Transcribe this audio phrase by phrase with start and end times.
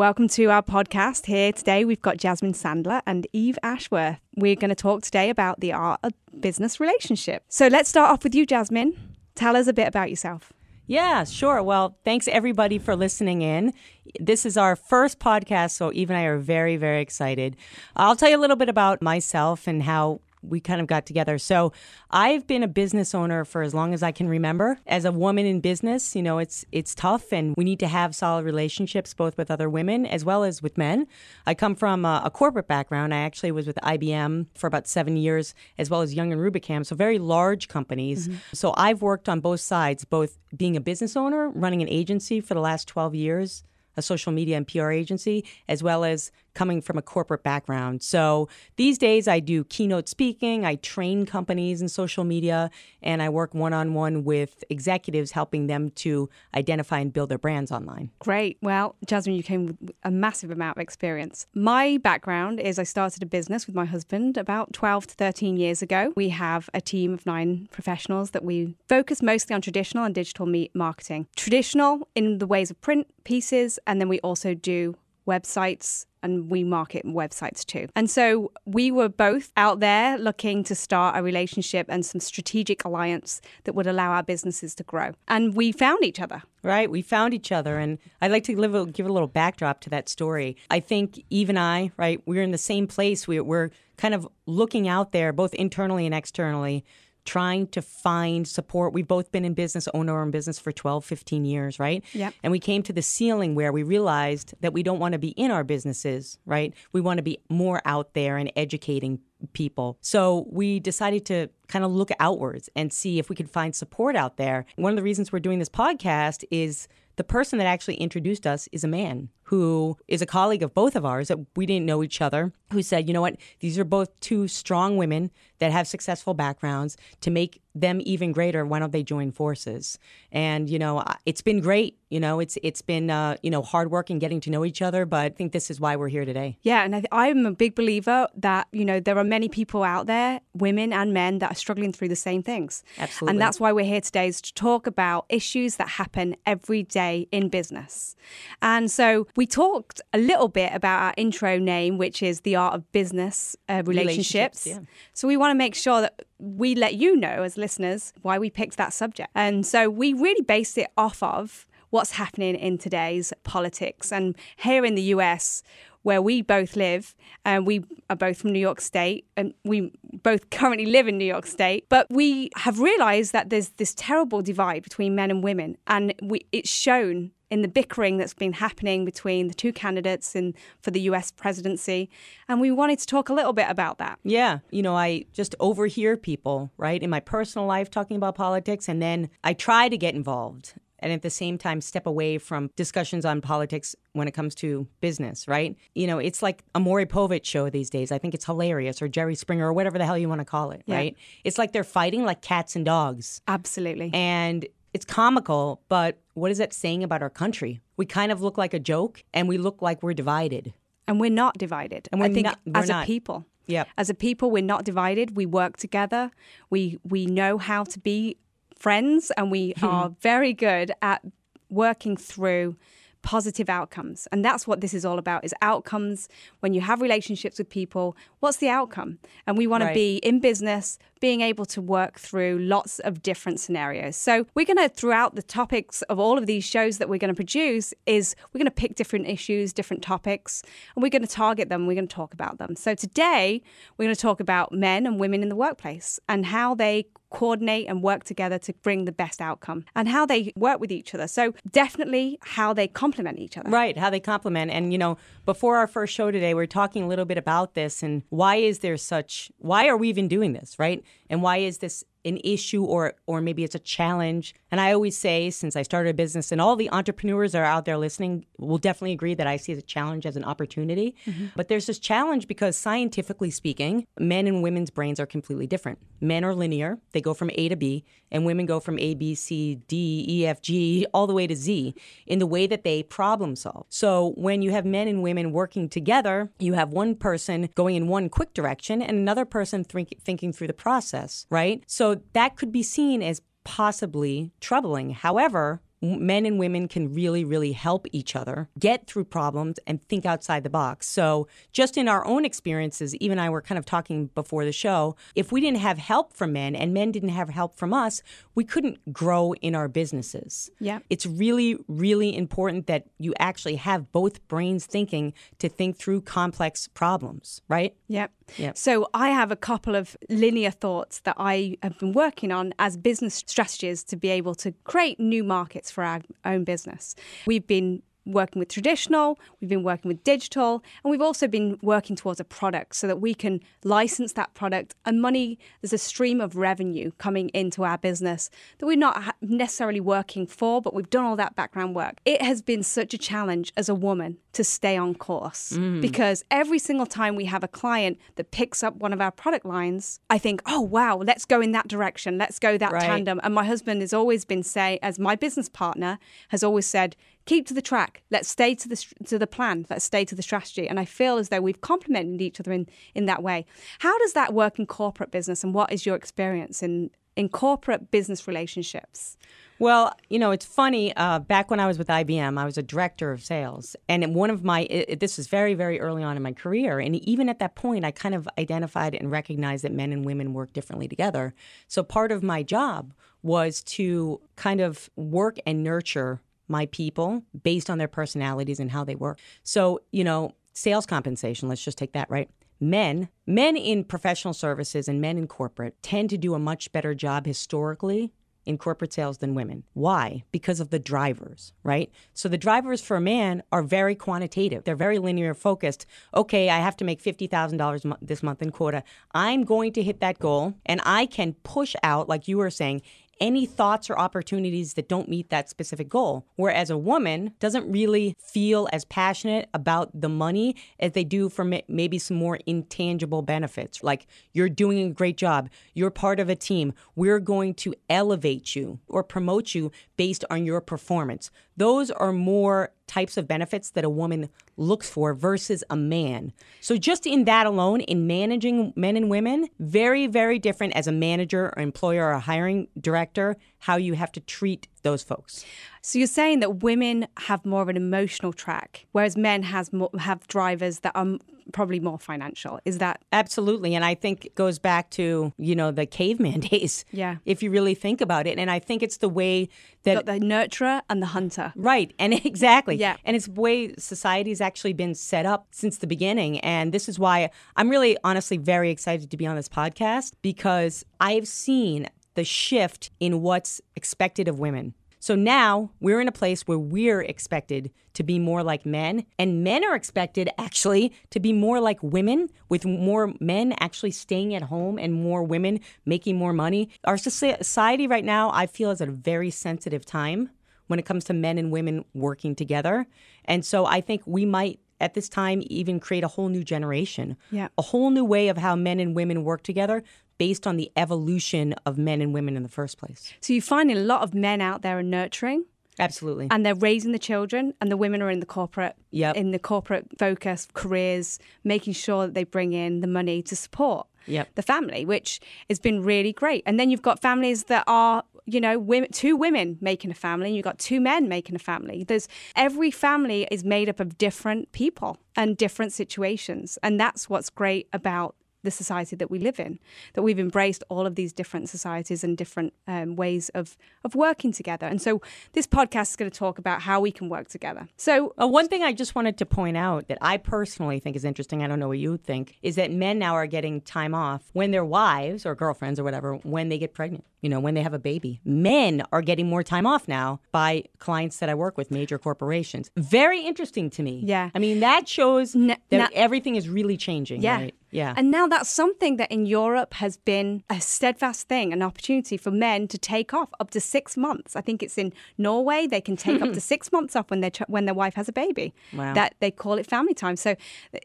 [0.00, 1.26] Welcome to our podcast.
[1.26, 4.18] Here today, we've got Jasmine Sandler and Eve Ashworth.
[4.34, 7.44] We're going to talk today about the art of business relationship.
[7.50, 8.94] So let's start off with you, Jasmine.
[9.34, 10.54] Tell us a bit about yourself.
[10.86, 11.62] Yeah, sure.
[11.62, 13.74] Well, thanks everybody for listening in.
[14.18, 17.54] This is our first podcast, so Eve and I are very, very excited.
[17.94, 21.38] I'll tell you a little bit about myself and how we kind of got together.
[21.38, 21.72] So
[22.10, 24.78] I've been a business owner for as long as I can remember.
[24.86, 28.14] As a woman in business, you know, it's it's tough and we need to have
[28.14, 31.06] solid relationships both with other women as well as with men.
[31.46, 33.12] I come from a, a corporate background.
[33.12, 36.84] I actually was with IBM for about 7 years as well as Young and Rubicam,
[36.86, 38.28] so very large companies.
[38.28, 38.38] Mm-hmm.
[38.52, 42.54] So I've worked on both sides, both being a business owner, running an agency for
[42.54, 43.62] the last 12 years,
[43.96, 48.02] a social media and PR agency, as well as coming from a corporate background.
[48.02, 52.70] So these days I do keynote speaking, I train companies in social media,
[53.02, 57.38] and I work one on one with executives helping them to identify and build their
[57.38, 58.10] brands online.
[58.18, 58.58] Great.
[58.62, 61.46] Well, Jasmine, you came with a massive amount of experience.
[61.54, 65.82] My background is I started a business with my husband about 12 to 13 years
[65.82, 66.12] ago.
[66.16, 70.46] We have a team of nine professionals that we focus mostly on traditional and digital
[70.74, 71.26] marketing.
[71.36, 74.96] Traditional in the ways of print pieces, and then we also do
[75.26, 77.88] websites and we market websites too.
[77.94, 82.84] And so we were both out there looking to start a relationship and some strategic
[82.84, 85.12] alliance that would allow our businesses to grow.
[85.28, 86.42] And we found each other.
[86.62, 89.90] Right, we found each other, and I'd like to a, give a little backdrop to
[89.90, 90.58] that story.
[90.70, 93.26] I think Eve and I, right, we're in the same place.
[93.26, 96.84] We, we're kind of looking out there, both internally and externally,
[97.24, 98.92] trying to find support.
[98.92, 102.04] We've both been in business, owner our own business for 12, 15 years, right?
[102.12, 102.30] Yeah.
[102.42, 105.28] And we came to the ceiling where we realized that we don't want to be
[105.30, 106.74] in our businesses, right?
[106.92, 109.20] We want to be more out there and educating
[109.52, 109.98] people.
[110.00, 114.16] So we decided to kind of look outwards and see if we could find support
[114.16, 114.66] out there.
[114.76, 118.68] One of the reasons we're doing this podcast is the person that actually introduced us
[118.72, 122.04] is a man who is a colleague of both of ours that we didn't know
[122.04, 125.88] each other, who said, you know what, these are both two strong women that have
[125.88, 126.96] successful backgrounds.
[127.22, 129.98] To make them even greater, why don't they join forces?
[130.30, 132.00] And, you know, it's been great.
[132.10, 134.82] You know, it's it's been uh, you know hard work and getting to know each
[134.82, 136.58] other, but I think this is why we're here today.
[136.62, 140.08] Yeah, and I, am a big believer that you know there are many people out
[140.08, 142.82] there, women and men, that are struggling through the same things.
[142.98, 146.82] Absolutely, and that's why we're here today is to talk about issues that happen every
[146.82, 148.16] day in business.
[148.60, 152.74] And so we talked a little bit about our intro name, which is the art
[152.74, 154.66] of business uh, relationships.
[154.66, 154.80] relationships yeah.
[155.14, 158.50] So we want to make sure that we let you know as listeners why we
[158.50, 159.30] picked that subject.
[159.34, 164.12] And so we really based it off of what's happening in today's politics.
[164.12, 165.62] And here in the US,
[166.02, 169.90] where we both live, and we are both from New York State, and we
[170.22, 171.86] both currently live in New York State.
[171.88, 176.40] But we have realized that there's this terrible divide between men and women, and we,
[176.52, 181.00] it's shown in the bickering that's been happening between the two candidates in for the
[181.02, 182.08] US presidency
[182.48, 184.18] and we wanted to talk a little bit about that.
[184.22, 188.88] Yeah, you know, I just overhear people, right, in my personal life talking about politics
[188.88, 192.70] and then I try to get involved and at the same time step away from
[192.76, 195.76] discussions on politics when it comes to business, right?
[195.94, 198.12] You know, it's like a Maury Povich show these days.
[198.12, 200.70] I think it's hilarious, or Jerry Springer, or whatever the hell you want to call
[200.70, 200.96] it, yeah.
[200.96, 201.16] right?
[201.44, 203.40] It's like they're fighting like cats and dogs.
[203.48, 204.10] Absolutely.
[204.12, 207.80] And it's comical, but what is that saying about our country?
[207.96, 210.72] We kind of look like a joke and we look like we're divided.
[211.06, 212.08] And we're not divided.
[212.12, 213.04] And we're I think not, as not.
[213.04, 213.46] a people.
[213.66, 213.88] Yep.
[213.96, 215.36] As a people, we're not divided.
[215.36, 216.30] We work together.
[216.70, 218.36] We we know how to be
[218.76, 219.84] friends and we hmm.
[219.84, 221.22] are very good at
[221.68, 222.76] working through
[223.22, 226.26] positive outcomes and that's what this is all about is outcomes
[226.60, 229.90] when you have relationships with people what's the outcome and we want right.
[229.90, 234.66] to be in business being able to work through lots of different scenarios so we're
[234.66, 237.94] going to throughout the topics of all of these shows that we're going to produce
[238.06, 240.62] is we're going to pick different issues different topics
[240.94, 243.62] and we're going to target them we're going to talk about them so today
[243.96, 247.86] we're going to talk about men and women in the workplace and how they coordinate
[247.88, 251.26] and work together to bring the best outcome and how they work with each other.
[251.26, 253.70] So, definitely how they complement each other.
[253.70, 254.70] Right, how they complement.
[254.70, 255.16] And, you know,
[255.46, 258.56] before our first show today, we are talking a little bit about this and why
[258.56, 261.02] is there such, why are we even doing this, right?
[261.28, 264.54] And why is this an issue or or maybe it's a challenge.
[264.70, 267.64] And I always say, since I started a business, and all the entrepreneurs that are
[267.64, 271.14] out there listening will definitely agree that I see the challenge as an opportunity.
[271.26, 271.46] Mm-hmm.
[271.56, 275.98] But there's this challenge because scientifically speaking, men and women's brains are completely different.
[276.20, 279.34] Men are linear; they go from A to B, and women go from A, B,
[279.34, 281.94] C, D, E, F, G, all the way to Z
[282.26, 283.86] in the way that they problem solve.
[283.88, 288.08] So when you have men and women working together, you have one person going in
[288.08, 291.82] one quick direction and another person think, thinking through the process, right?
[291.86, 295.10] So that could be seen as possibly troubling.
[295.10, 300.24] However, men and women can really, really help each other get through problems and think
[300.24, 301.06] outside the box.
[301.06, 304.72] So, just in our own experiences, Eve and I were kind of talking before the
[304.72, 308.22] show, if we didn't have help from men and men didn't have help from us,
[308.54, 310.70] we couldn't grow in our businesses.
[310.78, 311.00] Yeah.
[311.10, 316.88] It's really, really important that you actually have both brains thinking to think through complex
[316.88, 317.94] problems, right?
[318.08, 318.32] Yep.
[318.56, 318.76] Yep.
[318.76, 322.96] So I have a couple of linear thoughts that I have been working on as
[322.96, 327.14] business strategies to be able to create new markets for our own business.
[327.46, 332.16] We've been working with traditional, we've been working with digital, and we've also been working
[332.16, 336.40] towards a product so that we can license that product and money, there's a stream
[336.40, 341.24] of revenue coming into our business that we're not necessarily working for, but we've done
[341.24, 342.20] all that background work.
[342.24, 346.00] It has been such a challenge as a woman to stay on course mm.
[346.00, 349.64] because every single time we have a client that picks up one of our product
[349.64, 353.02] lines, I think, oh, wow, let's go in that direction, let's go that right.
[353.02, 353.40] tandem.
[353.44, 356.18] And my husband has always been say, as my business partner,
[356.48, 357.14] has always said,
[357.46, 358.22] keep to the track.
[358.30, 359.86] Let's stay to the to the plan.
[359.88, 360.88] Let's stay to the strategy.
[360.88, 363.66] And I feel as though we've complemented each other in in that way.
[364.00, 368.10] How does that work in corporate business, and what is your experience in in corporate
[368.10, 369.38] business relationships?
[369.78, 371.16] Well, you know, it's funny.
[371.16, 374.50] Uh, back when I was with IBM, I was a director of sales, and one
[374.50, 377.60] of my it, this was very, very early on in my career, and even at
[377.60, 381.54] that point, I kind of identified and recognized that men and women work differently together.
[381.88, 387.88] So part of my job was to kind of work and nurture my people based
[387.88, 389.38] on their personalities and how they work.
[389.62, 392.50] So, you know, sales compensation, let's just take that, right?
[392.80, 397.14] Men, men in professional services and men in corporate tend to do a much better
[397.14, 398.32] job historically
[398.66, 399.84] in corporate sales than women.
[399.94, 400.44] Why?
[400.52, 402.10] Because of the drivers, right?
[402.34, 404.84] So the drivers for a man are very quantitative.
[404.84, 406.06] They're very linear focused.
[406.34, 409.02] Okay, I have to make $50,000 this month in quota.
[409.34, 413.02] I'm going to hit that goal and I can push out like you were saying
[413.40, 416.46] any thoughts or opportunities that don't meet that specific goal.
[416.56, 421.64] Whereas a woman doesn't really feel as passionate about the money as they do for
[421.64, 424.02] maybe some more intangible benefits.
[424.02, 428.76] Like, you're doing a great job, you're part of a team, we're going to elevate
[428.76, 431.50] you or promote you based on your performance.
[431.76, 436.52] Those are more types of benefits that a woman looks for versus a man.
[436.80, 441.12] So just in that alone, in managing men and women, very, very different as a
[441.12, 445.64] manager or employer or hiring director, how you have to treat those folks.
[446.02, 450.10] So you're saying that women have more of an emotional track, whereas men has more,
[450.18, 451.38] have drivers that are
[451.72, 452.80] probably more financial.
[452.84, 453.94] Is that absolutely?
[453.94, 457.04] And I think it goes back to you know the caveman days.
[457.10, 457.36] Yeah.
[457.44, 459.68] If you really think about it, and I think it's the way
[460.04, 461.72] that the nurturer and the hunter.
[461.76, 462.96] Right, and exactly.
[462.96, 463.16] Yeah.
[463.24, 467.18] And it's the way society's actually been set up since the beginning, and this is
[467.18, 472.44] why I'm really honestly very excited to be on this podcast because I've seen the
[472.44, 474.94] shift in what's expected of women.
[475.22, 479.62] So now we're in a place where we're expected to be more like men, and
[479.62, 484.62] men are expected actually to be more like women, with more men actually staying at
[484.62, 486.88] home and more women making more money.
[487.04, 490.48] Our society right now, I feel, is at a very sensitive time
[490.86, 493.06] when it comes to men and women working together.
[493.44, 497.36] And so I think we might at this time even create a whole new generation.
[497.50, 497.68] Yeah.
[497.78, 500.02] A whole new way of how men and women work together
[500.40, 503.30] based on the evolution of men and women in the first place.
[503.42, 505.66] So you find a lot of men out there are nurturing.
[505.98, 506.48] Absolutely.
[506.50, 509.36] And they're raising the children and the women are in the corporate yep.
[509.36, 514.06] in the corporate focus careers, making sure that they bring in the money to support
[514.26, 514.48] yep.
[514.54, 516.62] the family, which has been really great.
[516.64, 520.46] And then you've got families that are you know, women, two women making a family,
[520.46, 522.02] and you've got two men making a family.
[522.02, 527.50] There's every family is made up of different people and different situations, and that's what's
[527.50, 529.78] great about the society that we live in,
[530.14, 534.52] that we've embraced all of these different societies and different um, ways of, of working
[534.52, 534.86] together.
[534.86, 535.20] And so
[535.52, 537.88] this podcast is going to talk about how we can work together.
[537.96, 541.24] So, uh, one thing I just wanted to point out that I personally think is
[541.24, 544.50] interesting, I don't know what you think, is that men now are getting time off
[544.52, 547.82] when their wives or girlfriends or whatever, when they get pregnant you know, when they
[547.82, 548.40] have a baby.
[548.44, 552.90] Men are getting more time off now by clients that I work with, major corporations.
[552.96, 554.22] Very interesting to me.
[554.24, 554.50] Yeah.
[554.54, 557.42] I mean, that shows that everything is really changing.
[557.42, 557.56] Yeah.
[557.56, 557.74] Right?
[557.90, 558.14] Yeah.
[558.16, 562.50] And now that's something that in Europe has been a steadfast thing, an opportunity for
[562.50, 564.56] men to take off up to six months.
[564.56, 567.50] I think it's in Norway they can take up to six months off when their
[567.50, 568.72] ch- when their wife has a baby.
[568.92, 569.14] Wow.
[569.14, 570.36] That they call it family time.
[570.36, 570.56] So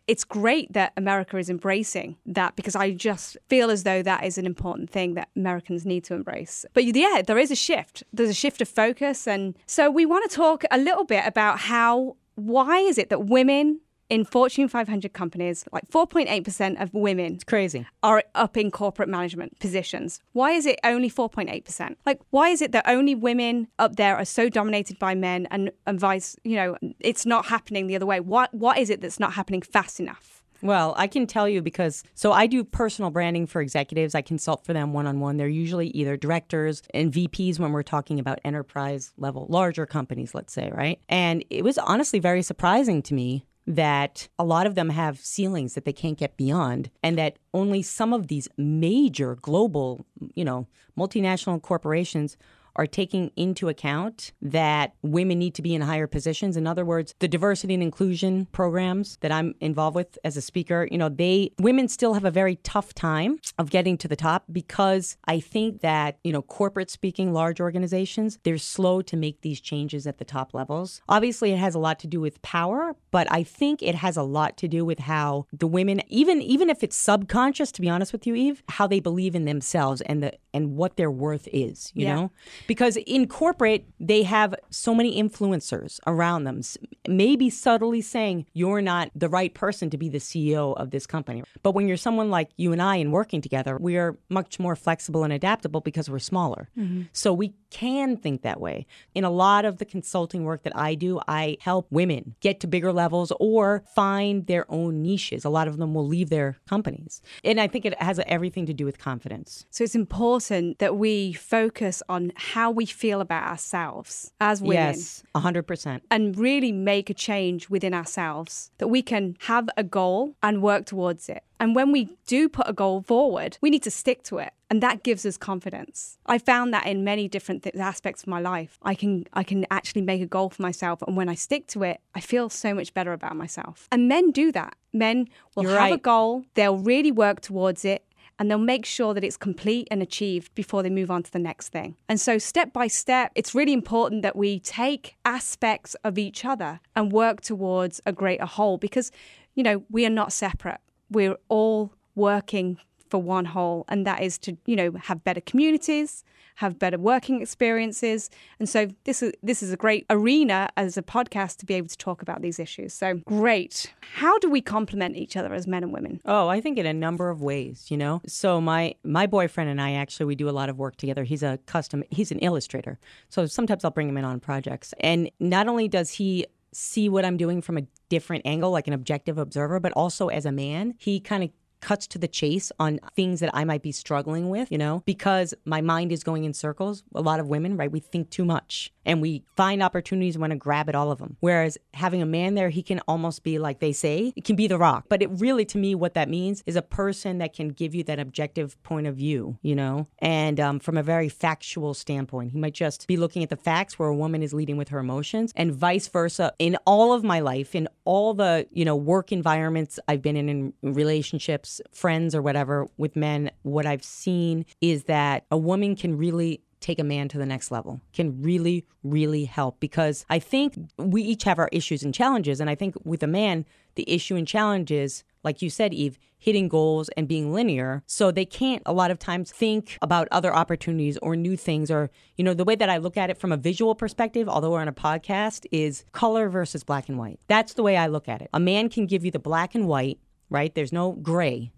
[0.08, 4.38] it's great that America is embracing that because I just feel as though that is
[4.38, 6.66] an important thing that Americans need to embrace.
[6.74, 8.04] But yeah, there is a shift.
[8.14, 11.60] There's a shift of focus, and so we want to talk a little bit about
[11.60, 17.44] how why is it that women in Fortune 500 companies, like 4.8% of women It's
[17.44, 17.88] crazy.
[18.04, 20.20] are up in corporate management positions.
[20.34, 21.96] Why is it only 4.8%?
[22.06, 25.72] Like, why is it that only women up there are so dominated by men and,
[25.88, 28.20] and vice, you know, it's not happening the other way?
[28.20, 30.44] What, what is it that's not happening fast enough?
[30.62, 34.16] Well, I can tell you because so I do personal branding for executives.
[34.16, 35.38] I consult for them one on one.
[35.38, 40.54] They're usually either directors and VPs when we're talking about enterprise level, larger companies, let's
[40.54, 41.00] say, right?
[41.10, 45.74] And it was honestly very surprising to me that a lot of them have ceilings
[45.74, 50.06] that they can't get beyond and that only some of these major global,
[50.36, 50.68] you know,
[50.98, 52.38] multinational corporations
[52.76, 56.58] are taking into account that women need to be in higher positions.
[56.58, 60.88] In other words, the diversity and inclusion programs that I'm involved with as a speaker,
[60.92, 64.46] you know, they women still have a very tough time of getting to the top
[64.52, 69.62] because I think that, you know, corporate speaking, large organizations, they're slow to make these
[69.62, 71.02] changes at the top levels.
[71.08, 74.24] Obviously, it has a lot to do with power, but I think it has a
[74.24, 78.12] lot to do with how the women, even even if it's subconscious, to be honest
[78.12, 81.92] with you, Eve, how they believe in themselves and the and what their worth is,
[81.94, 82.16] you Yeah.
[82.16, 82.32] know?
[82.68, 86.62] Because in corporate they have so many influencers around them
[87.08, 91.44] maybe subtly saying you're not the right person to be the ceo of this company.
[91.64, 94.76] But when you're someone like you and i and working together we are much more
[94.76, 96.70] flexible and adaptable because we're smaller.
[96.78, 97.04] Mm-hmm.
[97.14, 98.78] So we can think that way
[99.18, 102.68] in a lot of the consulting work that i do i help women get to
[102.76, 103.66] bigger levels or
[104.02, 107.14] find their own niches a lot of them will leave their companies
[107.44, 111.34] and i think it has everything to do with confidence So it's important that we
[111.34, 112.22] focus on
[112.54, 114.76] how we feel about ourselves as women.
[114.96, 120.20] yes 100% and really make a change within ourselves that we can have a goal
[120.42, 121.44] and work towards it.
[121.60, 124.54] And when we do put a goal forward, we need to stick to it.
[124.70, 126.18] And that gives us confidence.
[126.26, 128.78] I found that in many different th- aspects of my life.
[128.82, 131.84] I can I can actually make a goal for myself and when I stick to
[131.84, 133.88] it, I feel so much better about myself.
[133.92, 134.76] And men do that.
[134.92, 138.06] Men will You're have a goal, they'll really work towards it,
[138.38, 141.40] and they'll make sure that it's complete and achieved before they move on to the
[141.40, 141.96] next thing.
[142.10, 146.80] And so, step by step, it's really important that we take aspects of each other
[146.96, 149.12] and work towards a greater whole because,
[149.54, 150.80] you know, we are not separate.
[151.10, 152.78] We're all working
[153.10, 156.24] for one whole, and that is to, you know, have better communities,
[156.56, 158.30] have better working experiences.
[158.60, 161.90] And so this is this is a great arena as a podcast to be able
[161.90, 162.94] to talk about these issues.
[162.94, 163.94] So great.
[164.02, 166.22] How do we complement each other as men and women?
[166.26, 168.22] Oh, I think in a number of ways, you know.
[168.26, 171.24] So my my boyfriend and I actually we do a lot of work together.
[171.24, 172.98] He's a custom he's an illustrator.
[173.30, 174.94] So sometimes I'll bring him in on projects.
[175.02, 178.94] And not only does he see what I'm doing from a different angle like an
[178.94, 181.50] objective observer, but also as a man, he kind of
[181.82, 185.54] cuts to the chase on things that I might be struggling with, you know, because
[185.66, 187.04] my mind is going in circles.
[187.14, 190.58] A lot of women, right, we think too much and we find opportunities want to
[190.58, 191.38] grab at all of them.
[191.40, 194.68] Whereas having a man there, he can almost be like they say, it can be
[194.68, 195.06] the rock.
[195.10, 198.04] But it really, to me, what that means is a person that can give you
[198.06, 202.52] that objective point of view, you know, and um, from a very factual standpoint.
[202.52, 205.00] He might just be looking at the facts where a woman is leading with her
[205.00, 206.54] emotions and vice versa.
[206.60, 210.50] In all of my life, in all the, you know, work environments I've been in,
[210.50, 216.18] in relationships, friends or whatever with men, what I've seen is that a woman can
[216.18, 220.76] really take a man to the next level can really really help because i think
[220.98, 222.60] we each have our issues and challenges.
[222.60, 223.66] And i think with a man
[223.96, 228.04] the issue and challenge is like you said eve hitting goals and being linear.
[228.06, 232.12] So they can't a lot of times think about other opportunities or new things or
[232.38, 234.82] you know the way that i look at it from a visual perspective although we're
[234.82, 237.40] on a podcast is color versus black and white.
[237.48, 238.50] That's the way i look at it.
[238.54, 240.20] A man can give you the black and white
[240.52, 240.76] right?
[240.76, 241.72] There's no gray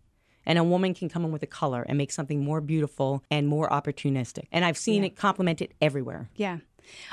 [0.47, 3.47] and a woman can come in with a color and make something more beautiful and
[3.47, 4.45] more opportunistic.
[4.51, 6.29] And I've seen it complemented everywhere.
[6.35, 6.59] Yeah.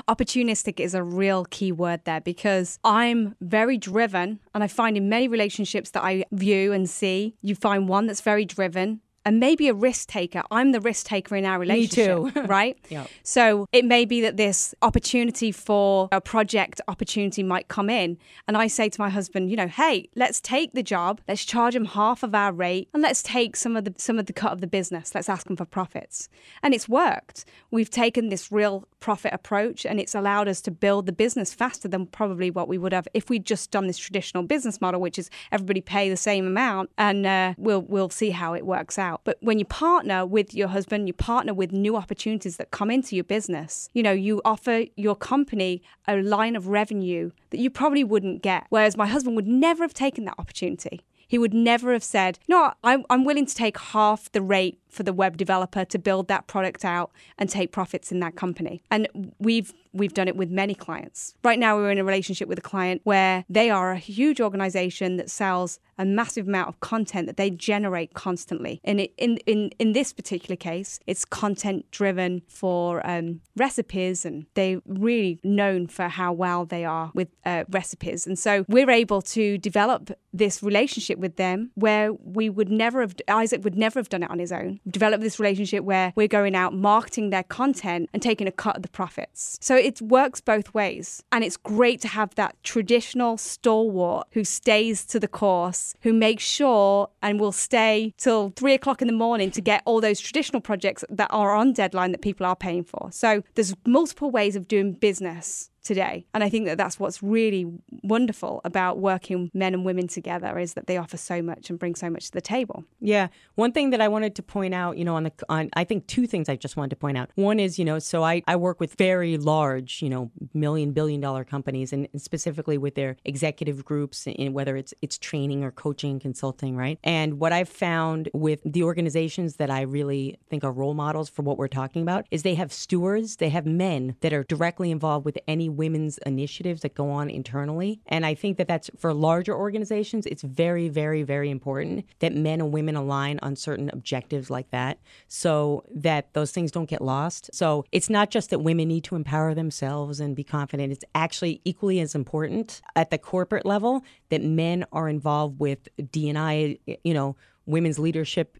[0.08, 4.38] Opportunistic is a real key word there because I'm very driven.
[4.54, 8.20] And I find in many relationships that I view and see, you find one that's
[8.20, 10.42] very driven and maybe a risk taker.
[10.50, 12.34] I'm the risk taker in our relationship.
[12.34, 12.42] too.
[12.46, 12.78] right?
[12.88, 13.08] Yep.
[13.22, 18.18] So it may be that this opportunity for a project opportunity might come in.
[18.46, 21.74] And I say to my husband, you know, hey, let's take the job, let's charge
[21.74, 24.52] him half of our rate, and let's take some of the some of the cut
[24.52, 25.14] of the business.
[25.14, 26.28] Let's ask him for profits.
[26.62, 27.44] And it's worked.
[27.70, 31.86] We've taken this real profit approach and it's allowed us to build the business faster
[31.86, 35.18] than probably what we would have if we'd just done this traditional business model, which
[35.18, 39.13] is everybody pay the same amount and uh, we'll we'll see how it works out.
[39.24, 43.14] But when you partner with your husband, you partner with new opportunities that come into
[43.14, 43.88] your business.
[43.92, 48.66] You know, you offer your company a line of revenue that you probably wouldn't get.
[48.70, 51.00] Whereas my husband would never have taken that opportunity.
[51.26, 55.02] He would never have said, "No, I'm, I'm willing to take half the rate for
[55.02, 58.82] the web developer to build that product out and take profits in that company.
[58.90, 61.34] And we've we've done it with many clients.
[61.44, 65.16] Right now we're in a relationship with a client where they are a huge organization
[65.18, 68.80] that sells a massive amount of content that they generate constantly.
[68.84, 74.80] And in in in this particular case, it's content driven for um, recipes, and they're
[74.86, 78.26] really known for how well they are with uh, recipes.
[78.26, 83.14] And so we're able to develop this relationship with them where we would never have
[83.28, 84.80] Isaac would never have done it on his own.
[84.88, 88.82] Develop this relationship where we're going out marketing their content and taking a cut of
[88.82, 89.58] the profits.
[89.60, 95.04] So it works both ways, and it's great to have that traditional stalwart who stays
[95.06, 99.50] to the course who makes sure and will stay till three o'clock in the morning
[99.52, 103.08] to get all those traditional projects that are on deadline that people are paying for.
[103.12, 106.26] So there's multiple ways of doing business today.
[106.34, 107.66] And I think that that's what's really
[108.02, 111.94] wonderful about working men and women together is that they offer so much and bring
[111.94, 112.84] so much to the table.
[113.00, 113.28] Yeah.
[113.54, 116.06] One thing that I wanted to point out, you know, on the on I think
[116.06, 117.30] two things I just wanted to point out.
[117.34, 121.20] One is, you know, so I I work with very large, you know, million billion
[121.20, 126.18] dollar companies and specifically with their executive groups in whether it's it's training or coaching
[126.18, 126.98] consulting, right?
[127.04, 131.42] And what I've found with the organizations that I really think are role models for
[131.42, 135.24] what we're talking about is they have stewards, they have men that are directly involved
[135.24, 138.00] with any women's initiatives that go on internally.
[138.06, 142.60] And I think that that's for larger organizations, it's very, very, very important that men
[142.60, 147.50] and women align on certain objectives like that so that those things don't get lost.
[147.52, 151.60] So it's not just that women need to empower themselves and be confident, it's actually
[151.64, 157.36] equally as important at the corporate level that men are involved with D&I, you know,
[157.66, 158.58] women's leadership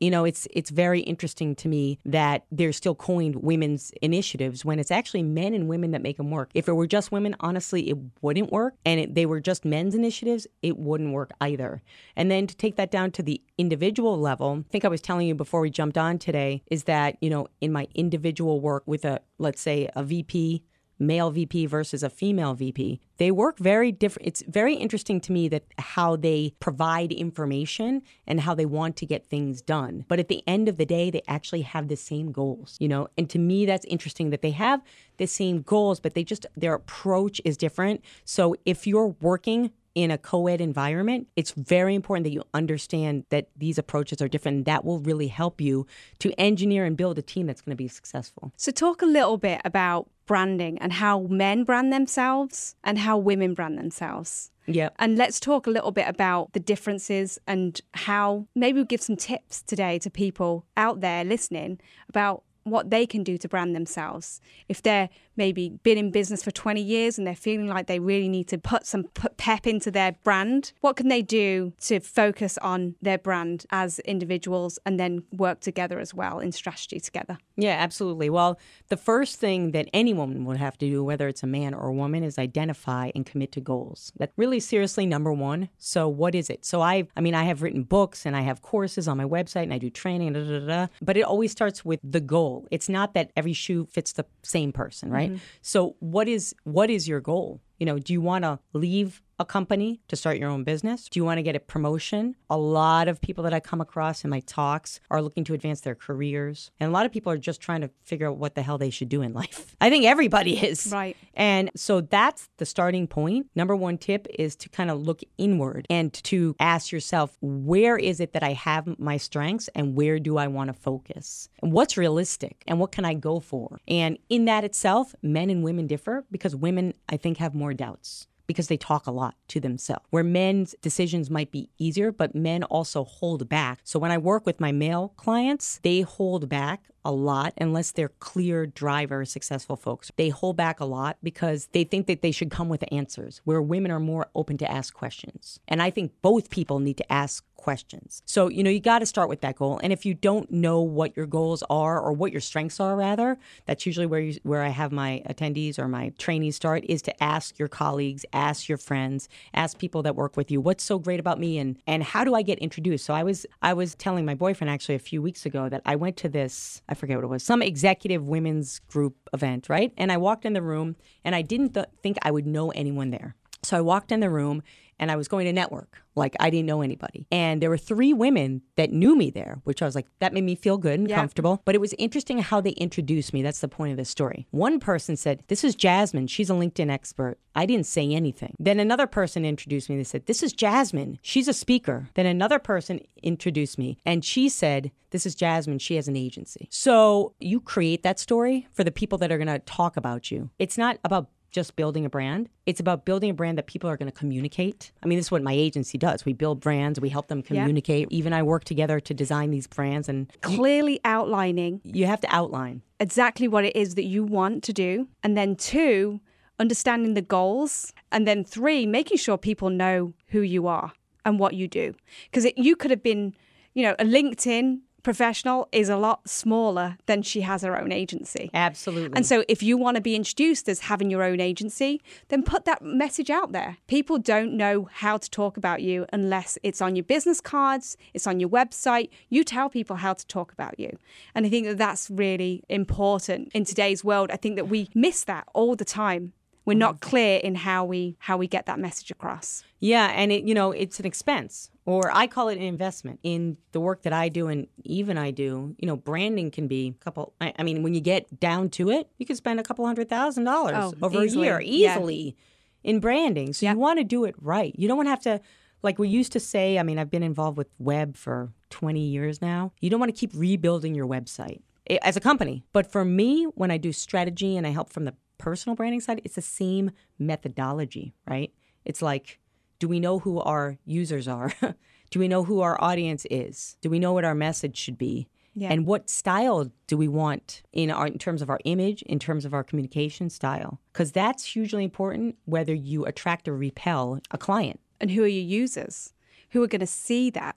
[0.00, 4.78] you know it's it's very interesting to me that they're still coined women's initiatives when
[4.78, 6.50] it's actually men and women that make them work.
[6.54, 8.74] If it were just women honestly it wouldn't work.
[8.84, 11.82] And it, they were just men's initiatives it wouldn't work either.
[12.14, 15.26] And then to take that down to the individual level i think i was telling
[15.26, 19.04] you before we jumped on today is that you know in my individual work with
[19.04, 20.62] a let's say a vp
[20.98, 23.00] male VP versus a female VP.
[23.18, 24.28] They work very different.
[24.28, 29.06] It's very interesting to me that how they provide information and how they want to
[29.06, 30.04] get things done.
[30.08, 33.08] But at the end of the day, they actually have the same goals, you know?
[33.16, 34.82] And to me, that's interesting that they have
[35.16, 38.02] the same goals, but they just, their approach is different.
[38.24, 43.24] So if you're working in a co ed environment, it's very important that you understand
[43.30, 44.66] that these approaches are different.
[44.66, 45.86] That will really help you
[46.20, 48.52] to engineer and build a team that's going to be successful.
[48.56, 53.54] So, talk a little bit about branding and how men brand themselves and how women
[53.54, 54.50] brand themselves.
[54.66, 54.90] Yeah.
[54.98, 59.16] And let's talk a little bit about the differences and how maybe we'll give some
[59.16, 64.40] tips today to people out there listening about what they can do to brand themselves.
[64.68, 68.28] If they're maybe been in business for 20 years and they're feeling like they really
[68.28, 69.04] need to put some
[69.36, 74.78] pep into their brand, what can they do to focus on their brand as individuals
[74.84, 77.38] and then work together as well in strategy together?
[77.56, 78.28] Yeah, absolutely.
[78.28, 81.72] Well, the first thing that any woman would have to do, whether it's a man
[81.72, 84.12] or a woman, is identify and commit to goals.
[84.16, 85.70] That's really seriously number one.
[85.78, 86.64] So, what is it?
[86.64, 89.62] So, I, I mean, I have written books and I have courses on my website
[89.62, 92.55] and I do training, da, da, da, but it always starts with the goal.
[92.70, 95.30] It's not that every shoe fits the same person, right?
[95.30, 95.38] Mm-hmm.
[95.62, 97.60] So, what is what is your goal?
[97.78, 101.08] You know, do you want to leave a company to start your own business?
[101.08, 102.36] Do you want to get a promotion?
[102.48, 105.82] A lot of people that I come across in my talks are looking to advance
[105.82, 106.70] their careers.
[106.80, 108.90] And a lot of people are just trying to figure out what the hell they
[108.90, 109.76] should do in life.
[109.80, 110.90] I think everybody is.
[110.92, 111.16] Right.
[111.34, 113.48] And so that's the starting point.
[113.54, 118.20] Number one tip is to kind of look inward and to ask yourself, where is
[118.20, 121.48] it that I have my strengths and where do I want to focus?
[121.62, 123.80] And what's realistic and what can I go for?
[123.86, 128.26] And in that itself, men and women differ because women, I think, have more doubts
[128.46, 130.04] because they talk a lot to themselves.
[130.10, 133.80] Where men's decisions might be easier, but men also hold back.
[133.84, 138.10] So when I work with my male clients, they hold back a lot unless they're
[138.18, 140.10] clear driver successful folks.
[140.16, 143.62] They hold back a lot because they think that they should come with answers, where
[143.62, 145.60] women are more open to ask questions.
[145.68, 148.22] And I think both people need to ask questions.
[148.26, 149.80] So, you know, you got to start with that goal.
[149.82, 153.38] And if you don't know what your goals are or what your strengths are rather,
[153.66, 157.22] that's usually where you, where I have my attendees or my trainees start is to
[157.22, 161.18] ask your colleagues, ask your friends, ask people that work with you, what's so great
[161.18, 163.04] about me and and how do I get introduced?
[163.04, 165.96] So I was I was telling my boyfriend actually a few weeks ago that I
[165.96, 169.92] went to this, I forget what it was, some executive women's group event, right?
[169.96, 173.10] And I walked in the room and I didn't th- think I would know anyone
[173.10, 173.34] there.
[173.62, 174.62] So I walked in the room
[174.98, 176.02] and I was going to network.
[176.14, 177.26] Like I didn't know anybody.
[177.30, 180.44] And there were three women that knew me there, which I was like, that made
[180.44, 181.16] me feel good and Yeah.
[181.16, 181.60] comfortable.
[181.66, 183.42] But it was interesting how they introduced me.
[183.42, 184.46] That's the point of this story.
[184.50, 186.26] One person said, This is Jasmine.
[186.28, 187.38] She's a LinkedIn expert.
[187.54, 188.54] I didn't say anything.
[188.58, 189.96] Then another person introduced me.
[189.96, 191.18] They said, This is Jasmine.
[191.22, 192.08] She's a speaker.
[192.14, 195.78] Then another person introduced me and she said, This is Jasmine.
[195.80, 196.66] She has an agency.
[196.70, 200.48] So you create that story for the people that are going to talk about you.
[200.58, 202.48] It's not about just building a brand.
[202.66, 204.92] It's about building a brand that people are going to communicate.
[205.02, 206.24] I mean, this is what my agency does.
[206.24, 208.08] We build brands, we help them communicate.
[208.10, 212.28] Eve and I work together to design these brands, and Clearly outlining you have to
[212.34, 212.82] outline.
[213.00, 215.08] exactly what it is that you want to do.
[215.22, 216.20] And then two,
[216.58, 217.92] understanding the goals.
[218.12, 220.92] And then three, making sure people know who you are
[221.24, 221.94] and what you do.
[222.30, 223.34] Because you could have been,
[223.74, 228.50] you know, a LinkedIn professional is a lot smaller than she has her own agency.
[228.52, 229.14] Absolutely.
[229.14, 232.64] And so, if you want to be introduced as having your own agency, then put
[232.64, 233.76] that message out there.
[233.86, 238.26] People don't know how to talk about you unless it's on your business cards, it's
[238.26, 239.10] on your website.
[239.28, 240.98] You tell people how to talk about you.
[241.36, 244.32] And I think that that's really important in today's world.
[244.32, 246.32] I think that we miss that all the time.
[246.66, 249.64] We're not clear in how we how we get that message across.
[249.80, 253.56] Yeah, and it you know it's an expense, or I call it an investment in
[253.72, 255.74] the work that I do, and even I do.
[255.78, 257.32] You know, branding can be a couple.
[257.40, 260.08] I, I mean, when you get down to it, you can spend a couple hundred
[260.08, 261.46] thousand dollars Oh, over easily.
[261.48, 261.92] a year Yeah.
[261.96, 262.36] easily
[262.82, 263.52] in branding.
[263.52, 263.72] So Yeah.
[263.72, 264.74] you want to do it right.
[264.76, 265.40] You don't want to have to.
[265.82, 269.40] Like we used to say, I mean, I've been involved with web for 20 years
[269.40, 269.72] now.
[269.80, 272.64] You don't want to keep rebuilding your website eh, as a company.
[272.72, 276.20] But for me, when I do strategy and I help from the personal branding side,
[276.24, 278.52] it's the same methodology, right?
[278.84, 279.38] It's like,
[279.78, 281.52] do we know who our users are?
[282.10, 283.76] do we know who our audience is?
[283.80, 285.28] Do we know what our message should be?
[285.54, 285.72] Yeah.
[285.72, 289.46] And what style do we want in our in terms of our image, in terms
[289.46, 290.80] of our communication style?
[290.92, 294.80] Because that's hugely important whether you attract or repel a client.
[295.00, 296.12] and who are your users
[296.50, 297.56] who are going to see that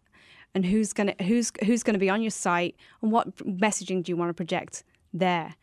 [0.53, 4.03] and who's going to who's who's going to be on your site and what messaging
[4.03, 5.55] do you want to project there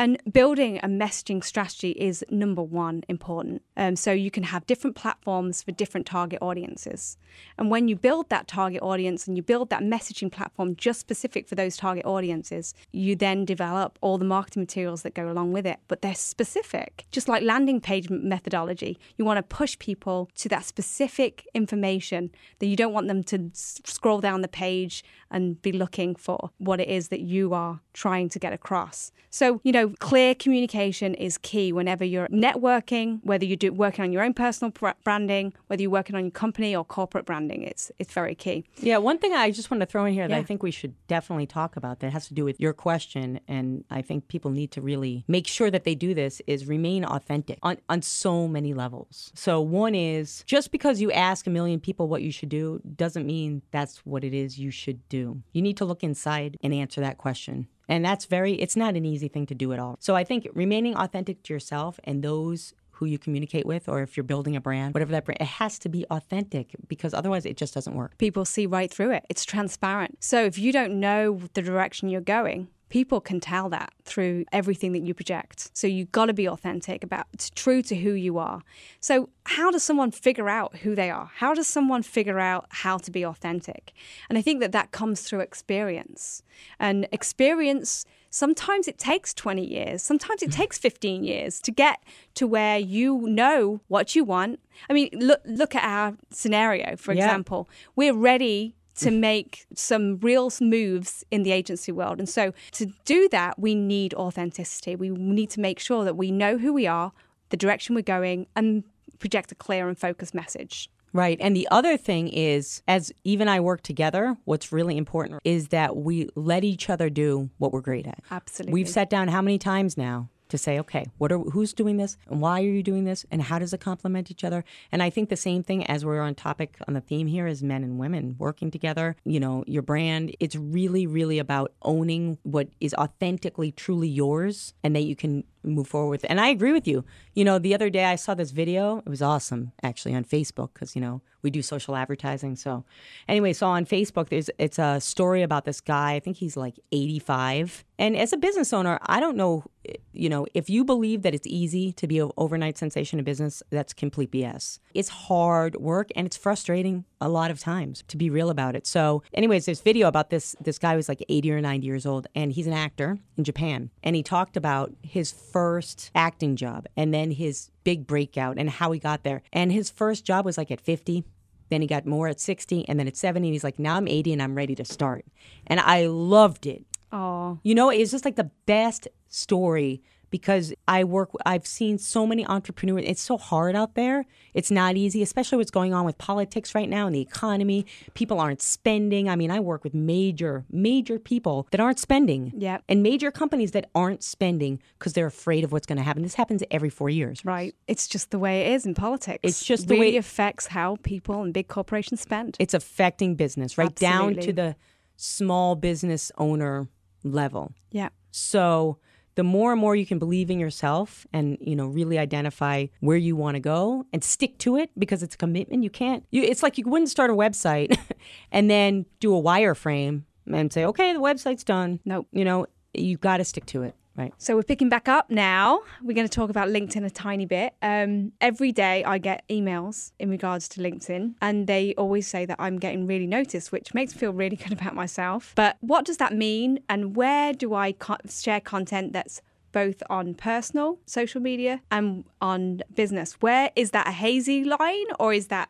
[0.00, 3.62] and building a messaging strategy is number one important.
[3.76, 7.16] Um, so you can have different platforms for different target audiences.
[7.58, 11.48] And when you build that target audience and you build that messaging platform just specific
[11.48, 15.66] for those target audiences you then develop all the marketing materials that go along with
[15.66, 15.78] it.
[15.88, 17.06] But they're specific.
[17.10, 22.30] Just like landing page methodology you want to push people to that specific information
[22.60, 26.80] that you don't want them to scroll down the page and be looking for what
[26.80, 29.10] it is that you are trying to get across.
[29.30, 34.12] So you know clear communication is key whenever you're networking whether you're do, working on
[34.12, 37.90] your own personal br- branding whether you're working on your company or corporate branding it's
[37.98, 40.42] it's very key Yeah, one thing I just want to throw in here that I
[40.42, 44.02] think we should definitely talk about that has to do with your question, and I
[44.02, 47.78] think people need to really make sure that they do this is remain authentic on,
[47.88, 49.32] on so many levels.
[49.34, 53.26] So, one is just because you ask a million people what you should do doesn't
[53.26, 55.42] mean that's what it is you should do.
[55.52, 57.68] You need to look inside and answer that question.
[57.88, 59.96] And that's very, it's not an easy thing to do at all.
[60.00, 64.16] So, I think remaining authentic to yourself and those who you communicate with, or if
[64.16, 67.56] you're building a brand, whatever that brand, it has to be authentic because otherwise it
[67.56, 68.18] just doesn't work.
[68.18, 69.24] people see right through it.
[69.28, 70.16] It's transparent.
[70.20, 74.92] So if you don't know the direction you're going, people can tell that through everything
[74.92, 75.70] that you project.
[75.74, 78.62] So you've got to be authentic about true to who you are.
[79.00, 81.30] So how does someone figure out who they are?
[81.36, 83.92] How does someone figure out how to be authentic?
[84.28, 86.42] And I think that that comes through experience.
[86.78, 90.54] And experience sometimes it takes 20 years, sometimes it mm.
[90.54, 92.02] takes 15 years to get
[92.34, 94.60] to where you know what you want.
[94.88, 97.24] I mean, look look at our scenario, for Yeah.
[97.24, 97.68] example.
[97.96, 102.18] We're ready to make some real moves in the agency world.
[102.18, 104.96] And so to do that, we need authenticity.
[104.96, 107.12] We need to make sure that we know who we are,
[107.50, 108.84] the direction we're going, and
[109.18, 110.90] project a clear and focused message.
[111.12, 111.38] Right.
[111.40, 115.68] And the other thing is, as Eve and I work together, what's really important is
[115.68, 118.20] that we let each other do what we're great at.
[118.30, 118.74] Absolutely.
[118.74, 122.16] We've sat down how many times now to say, okay, what are who's doing this
[122.28, 124.64] and why are you doing this and how does it complement each other?
[124.90, 127.62] And I think the same thing as we're on topic on the theme here is
[127.62, 129.16] men and women working together.
[129.24, 134.94] You know, your brand, it's really, really about owning what is authentically truly yours and
[134.96, 136.26] that you can move forward with.
[136.28, 137.04] And I agree with you.
[137.34, 138.98] You know, the other day I saw this video.
[138.98, 142.56] It was awesome actually on Facebook because, you know, we do social advertising.
[142.56, 142.84] So
[143.28, 146.14] anyway, so on Facebook there's it's a story about this guy.
[146.14, 147.84] I think he's like 85.
[147.98, 149.64] And as a business owner, I don't know
[150.12, 153.62] you know, if you believe that it's easy to be an overnight sensation in business,
[153.70, 154.78] that's complete BS.
[154.94, 158.86] It's hard work and it's frustrating a lot of times to be real about it.
[158.86, 162.26] So, anyways, there's video about this this guy was like 80 or 90 years old
[162.34, 167.12] and he's an actor in Japan and he talked about his first acting job and
[167.12, 169.42] then his big breakout and how he got there.
[169.52, 171.24] And his first job was like at 50
[171.70, 174.08] then he got more at 60 and then at 70 and he's like now i'm
[174.08, 175.24] 80 and i'm ready to start
[175.66, 181.04] and i loved it Oh, you know, it's just like the best story because I
[181.04, 183.04] work, I've seen so many entrepreneurs.
[183.06, 184.26] It's so hard out there.
[184.54, 187.86] It's not easy, especially what's going on with politics right now and the economy.
[188.14, 189.28] People aren't spending.
[189.28, 192.52] I mean, I work with major, major people that aren't spending.
[192.56, 192.84] Yep.
[192.88, 196.22] And major companies that aren't spending because they're afraid of what's going to happen.
[196.22, 197.44] This happens every four years.
[197.44, 197.74] right.
[197.86, 199.40] It's just the way it is in politics.
[199.42, 202.56] It's just the really way- affects how people and big corporations spend.
[202.58, 204.76] It's affecting business, right down to the
[205.16, 206.88] small business owner
[207.24, 207.72] level.
[207.90, 208.08] yeah.
[208.30, 208.98] So
[209.38, 213.16] the more and more you can believe in yourself and you know really identify where
[213.16, 216.42] you want to go and stick to it because it's a commitment you can't you
[216.42, 217.96] it's like you wouldn't start a website
[218.50, 222.26] and then do a wireframe and say okay the website's done Nope.
[222.32, 225.80] you know you got to stick to it right So we're picking back up now.
[226.02, 227.74] We're going to talk about LinkedIn a tiny bit.
[227.80, 232.56] Um, every day I get emails in regards to LinkedIn, and they always say that
[232.58, 235.52] I'm getting really noticed, which makes me feel really good about myself.
[235.54, 239.40] But what does that mean, and where do I co- share content that's
[239.72, 243.34] both on personal social media and on business?
[243.40, 245.68] Where is that a hazy line, or is that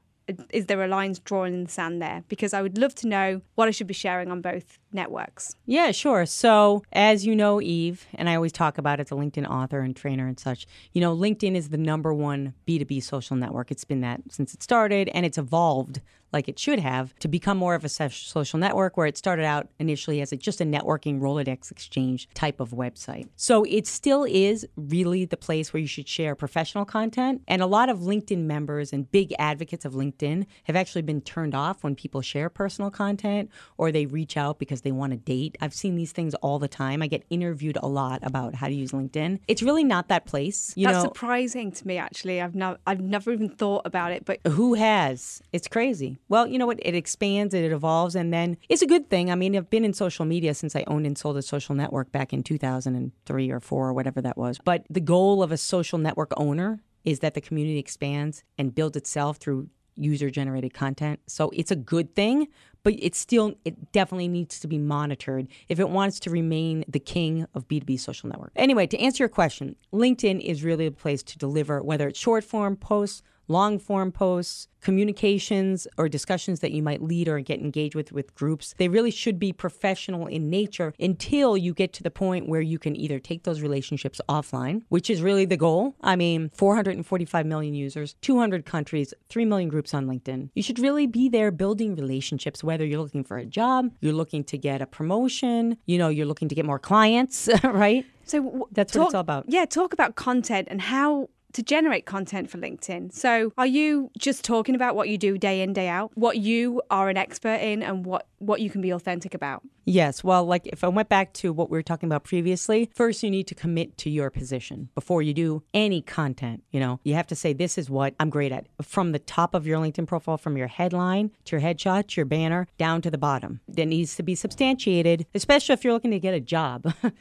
[0.50, 2.22] is there a line drawn in the sand there?
[2.28, 5.54] Because I would love to know what I should be sharing on both networks.
[5.66, 6.26] Yeah, sure.
[6.26, 9.80] So, as you know, Eve, and I always talk about it as a LinkedIn author
[9.80, 13.70] and trainer and such, you know, LinkedIn is the number one B2B social network.
[13.70, 17.56] It's been that since it started, and it's evolved like it should have to become
[17.56, 21.20] more of a social network where it started out initially as a, just a networking
[21.20, 23.28] Rolodex exchange type of website.
[23.36, 27.42] So, it still is really the place where you should share professional content.
[27.48, 31.54] And a lot of LinkedIn members and big advocates of LinkedIn have actually been turned
[31.54, 35.56] off when people share personal content or they reach out because they want to date.
[35.60, 37.02] I've seen these things all the time.
[37.02, 39.40] I get interviewed a lot about how to use LinkedIn.
[39.48, 40.72] It's really not that place.
[40.76, 42.40] You That's know, surprising to me, actually.
[42.40, 45.42] I've no, I've never even thought about it, but who has?
[45.52, 46.18] It's crazy.
[46.28, 46.78] Well, you know what?
[46.82, 49.30] It expands, and it evolves, and then it's a good thing.
[49.30, 52.12] I mean, I've been in social media since I owned and sold a social network
[52.12, 54.58] back in 2003 or 4 or whatever that was.
[54.64, 58.96] But the goal of a social network owner is that the community expands and builds
[58.96, 61.20] itself through user generated content.
[61.26, 62.48] So it's a good thing,
[62.82, 67.00] but it still it definitely needs to be monitored if it wants to remain the
[67.00, 68.52] king of B2B social network.
[68.56, 72.44] Anyway, to answer your question, LinkedIn is really a place to deliver whether it's short
[72.44, 77.94] form posts, long form posts, communications or discussions that you might lead or get engaged
[77.94, 78.74] with with groups.
[78.78, 82.78] They really should be professional in nature until you get to the point where you
[82.78, 85.96] can either take those relationships offline, which is really the goal.
[86.02, 90.50] I mean, 445 million users, 200 countries, 3 million groups on LinkedIn.
[90.54, 94.44] You should really be there building relationships whether you're looking for a job, you're looking
[94.44, 98.04] to get a promotion, you know, you're looking to get more clients, right?
[98.24, 99.44] so w- That's what it's all about.
[99.48, 103.12] Yeah, talk about content and how to generate content for LinkedIn.
[103.12, 106.82] So, are you just talking about what you do day in day out, what you
[106.90, 109.62] are an expert in, and what what you can be authentic about?
[109.84, 110.22] Yes.
[110.22, 113.30] Well, like if I went back to what we were talking about previously, first you
[113.30, 116.62] need to commit to your position before you do any content.
[116.70, 118.66] You know, you have to say, this is what I'm great at.
[118.82, 122.68] From the top of your LinkedIn profile, from your headline to your headshot, your banner,
[122.76, 123.60] down to the bottom.
[123.66, 126.92] That needs to be substantiated, especially if you're looking to get a job.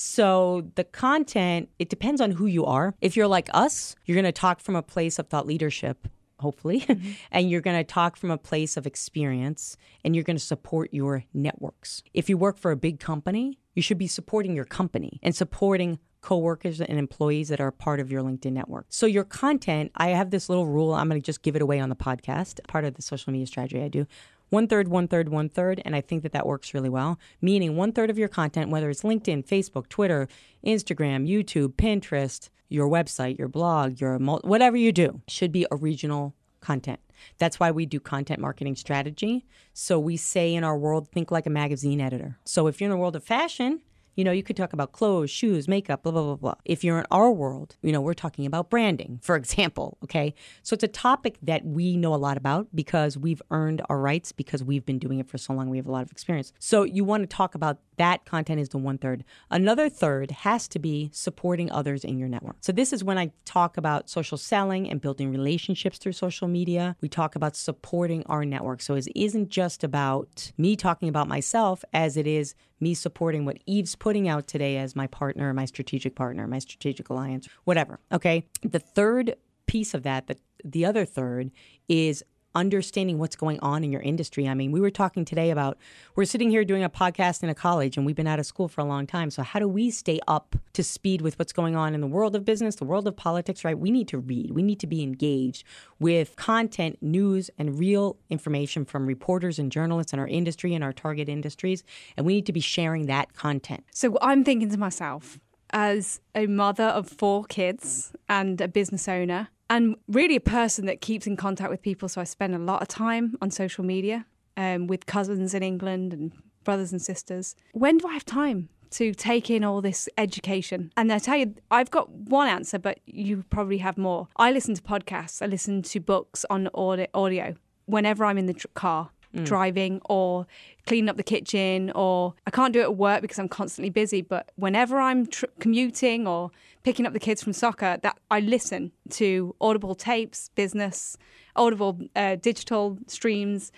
[0.00, 2.94] So the content, it depends on who you are.
[3.00, 6.06] If you're like us, you're going to talk from a place of thought leadership,
[6.38, 6.86] hopefully,
[7.32, 10.94] and you're going to talk from a place of experience and you're going to support
[10.94, 12.04] your networks.
[12.14, 15.98] If you work for a big company, you should be supporting your company and supporting
[16.20, 18.86] coworkers and employees that are part of your LinkedIn network.
[18.90, 21.80] So your content, I have this little rule, I'm going to just give it away
[21.80, 24.06] on the podcast, part of the social media strategy I do
[24.50, 27.18] one third, one third, one third, and I think that that works really well.
[27.40, 30.28] Meaning, one third of your content, whether it's LinkedIn, Facebook, Twitter,
[30.64, 37.00] Instagram, YouTube, Pinterest, your website, your blog, your whatever you do, should be original content.
[37.38, 39.46] That's why we do content marketing strategy.
[39.72, 42.38] So we say in our world, think like a magazine editor.
[42.44, 43.80] So if you're in the world of fashion,
[44.18, 46.54] you know, you could talk about clothes, shoes, makeup, blah, blah, blah, blah.
[46.64, 50.34] If you're in our world, you know, we're talking about branding, for example, okay?
[50.64, 54.32] So it's a topic that we know a lot about because we've earned our rights
[54.32, 55.70] because we've been doing it for so long.
[55.70, 56.52] We have a lot of experience.
[56.58, 59.22] So you want to talk about that content is the one third.
[59.52, 62.56] Another third has to be supporting others in your network.
[62.60, 66.96] So this is when I talk about social selling and building relationships through social media.
[67.00, 68.82] We talk about supporting our network.
[68.82, 73.58] So it isn't just about me talking about myself as it is me supporting what
[73.66, 78.00] Eve's putting out today as my partner, my strategic partner, my strategic alliance, whatever.
[78.12, 78.44] Okay.
[78.62, 79.36] The third
[79.66, 81.50] piece of that, the, the other third,
[81.88, 82.24] is
[82.58, 84.48] understanding what's going on in your industry.
[84.48, 85.78] I mean, we were talking today about
[86.16, 88.68] we're sitting here doing a podcast in a college and we've been out of school
[88.68, 89.30] for a long time.
[89.30, 92.34] So, how do we stay up to speed with what's going on in the world
[92.34, 93.78] of business, the world of politics, right?
[93.78, 95.64] We need to read, we need to be engaged
[96.00, 100.92] with content, news, and real information from reporters and journalists in our industry and our
[100.92, 101.84] target industries.
[102.16, 103.84] And we need to be sharing that content.
[103.92, 105.38] So, I'm thinking to myself,
[105.70, 111.00] as a mother of four kids and a business owner, and really a person that
[111.00, 112.08] keeps in contact with people.
[112.08, 114.26] So I spend a lot of time on social media
[114.56, 116.32] um, with cousins in England and
[116.64, 117.54] brothers and sisters.
[117.72, 118.68] When do I have time?
[118.92, 120.90] To take in all this education.
[120.96, 124.28] And I tell you, I've got one answer, but you probably have more.
[124.36, 127.54] I listen to podcasts, I listen to books on audio
[127.84, 129.10] whenever I'm in the car.
[129.34, 129.44] Mm.
[129.44, 130.46] driving or
[130.86, 134.22] cleaning up the kitchen or I can't do it at work because I'm constantly busy
[134.22, 136.50] but whenever I'm tr- commuting or
[136.82, 141.18] picking up the kids from soccer that I listen to audible tapes business
[141.56, 143.70] audible uh, digital streams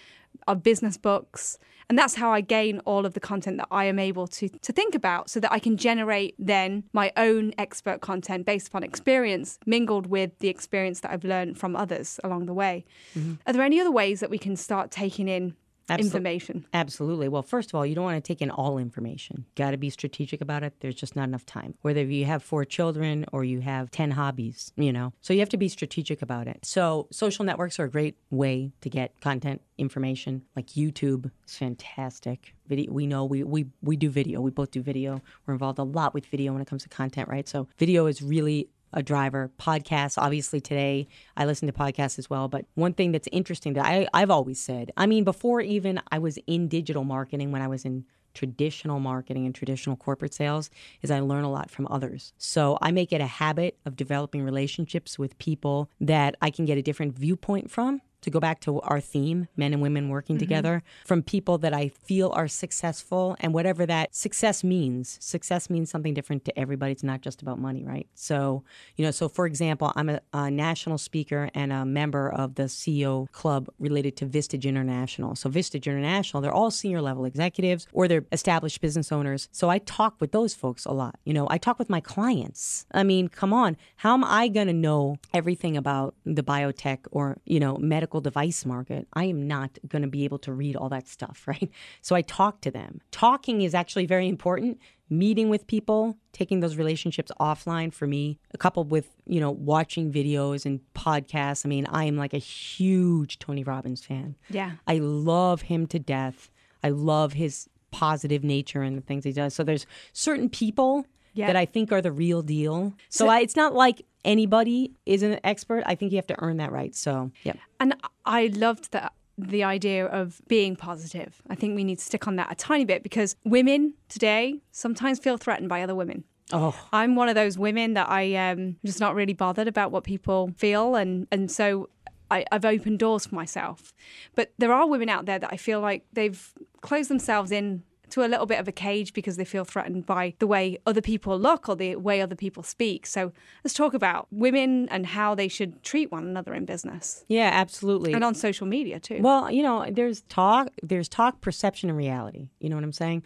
[0.46, 1.58] of business books
[1.90, 4.72] and that's how I gain all of the content that I am able to, to
[4.72, 9.58] think about so that I can generate then my own expert content based upon experience,
[9.66, 12.84] mingled with the experience that I've learned from others along the way.
[13.18, 13.34] Mm-hmm.
[13.44, 15.56] Are there any other ways that we can start taking in
[15.90, 16.66] Absol- information.
[16.72, 17.28] Absolutely.
[17.28, 19.44] Well, first of all, you don't want to take in all information.
[19.54, 20.74] Got to be strategic about it.
[20.80, 21.74] There's just not enough time.
[21.82, 25.12] Whether you have four children or you have 10 hobbies, you know.
[25.20, 26.64] So you have to be strategic about it.
[26.64, 30.42] So social networks are a great way to get content information.
[30.54, 32.54] Like YouTube is fantastic.
[32.68, 34.40] Video we know we, we we do video.
[34.40, 35.20] We both do video.
[35.44, 37.48] We're involved a lot with video when it comes to content, right?
[37.48, 39.50] So video is really a driver.
[39.58, 42.48] Podcasts, obviously, today I listen to podcasts as well.
[42.48, 46.18] But one thing that's interesting that I, I've always said, I mean, before even I
[46.18, 50.70] was in digital marketing, when I was in traditional marketing and traditional corporate sales
[51.02, 52.32] is I learn a lot from others.
[52.38, 56.78] So I make it a habit of developing relationships with people that I can get
[56.78, 60.40] a different viewpoint from to go back to our theme, men and women working mm-hmm.
[60.40, 65.16] together, from people that I feel are successful and whatever that success means.
[65.20, 66.92] Success means something different to everybody.
[66.92, 68.08] It's not just about money, right?
[68.14, 68.64] So,
[68.96, 72.64] you know, so for example, I'm a, a national speaker and a member of the
[72.64, 75.34] CEO club related to Vistage International.
[75.34, 79.48] So, Vistage International, they're all senior level executives or they're established business owners.
[79.52, 81.18] So, I talk with those folks a lot.
[81.24, 82.86] You know, I talk with my clients.
[82.92, 87.38] I mean, come on, how am I going to know everything about the biotech or,
[87.44, 88.09] you know, medical?
[88.10, 91.44] Medical device market, I am not going to be able to read all that stuff,
[91.46, 91.70] right?
[92.02, 93.00] So I talk to them.
[93.12, 94.78] Talking is actually very important.
[95.08, 100.64] Meeting with people, taking those relationships offline for me, coupled with, you know, watching videos
[100.66, 101.64] and podcasts.
[101.66, 104.36] I mean, I am like a huge Tony Robbins fan.
[104.48, 104.72] Yeah.
[104.86, 106.50] I love him to death.
[106.84, 109.52] I love his positive nature and the things he does.
[109.52, 111.46] So there's certain people yeah.
[111.46, 112.94] that I think are the real deal.
[113.08, 115.82] So, so I, it's not like anybody is an expert.
[115.86, 116.94] I think you have to earn that right.
[116.94, 117.54] So, yeah.
[117.78, 121.40] And I loved that the idea of being positive.
[121.48, 125.18] I think we need to stick on that a tiny bit because women today sometimes
[125.18, 126.24] feel threatened by other women.
[126.52, 126.76] Oh.
[126.92, 130.52] I'm one of those women that I um just not really bothered about what people
[130.56, 131.88] feel and and so
[132.30, 133.92] I, have opened doors for myself.
[134.36, 138.24] But there are women out there that I feel like they've closed themselves in to
[138.24, 141.38] a little bit of a cage because they feel threatened by the way other people
[141.38, 143.06] look or the way other people speak.
[143.06, 143.32] So
[143.64, 147.24] let's talk about women and how they should treat one another in business.
[147.28, 148.12] Yeah, absolutely.
[148.12, 149.20] And on social media too.
[149.20, 152.50] Well, you know, there's talk, there's talk, perception, and reality.
[152.58, 153.22] You know what I'm saying?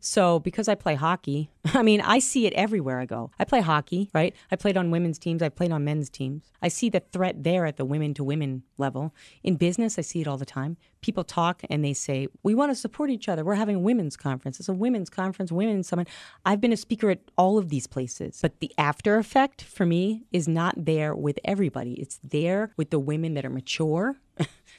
[0.00, 3.30] So because I play hockey, I mean, I see it everywhere I go.
[3.38, 4.34] I play hockey, right?
[4.50, 6.50] I played on women's teams, I played on men's teams.
[6.62, 9.14] I see the threat there at the women to women level.
[9.42, 10.76] In business, I see it all the time.
[11.00, 13.44] People talk and they say, "We want to support each other.
[13.44, 14.58] We're having a women's conference.
[14.58, 16.08] It's a women's conference, women's summit."
[16.44, 20.24] I've been a speaker at all of these places, but the after effect for me
[20.32, 21.94] is not there with everybody.
[21.94, 24.16] It's there with the women that are mature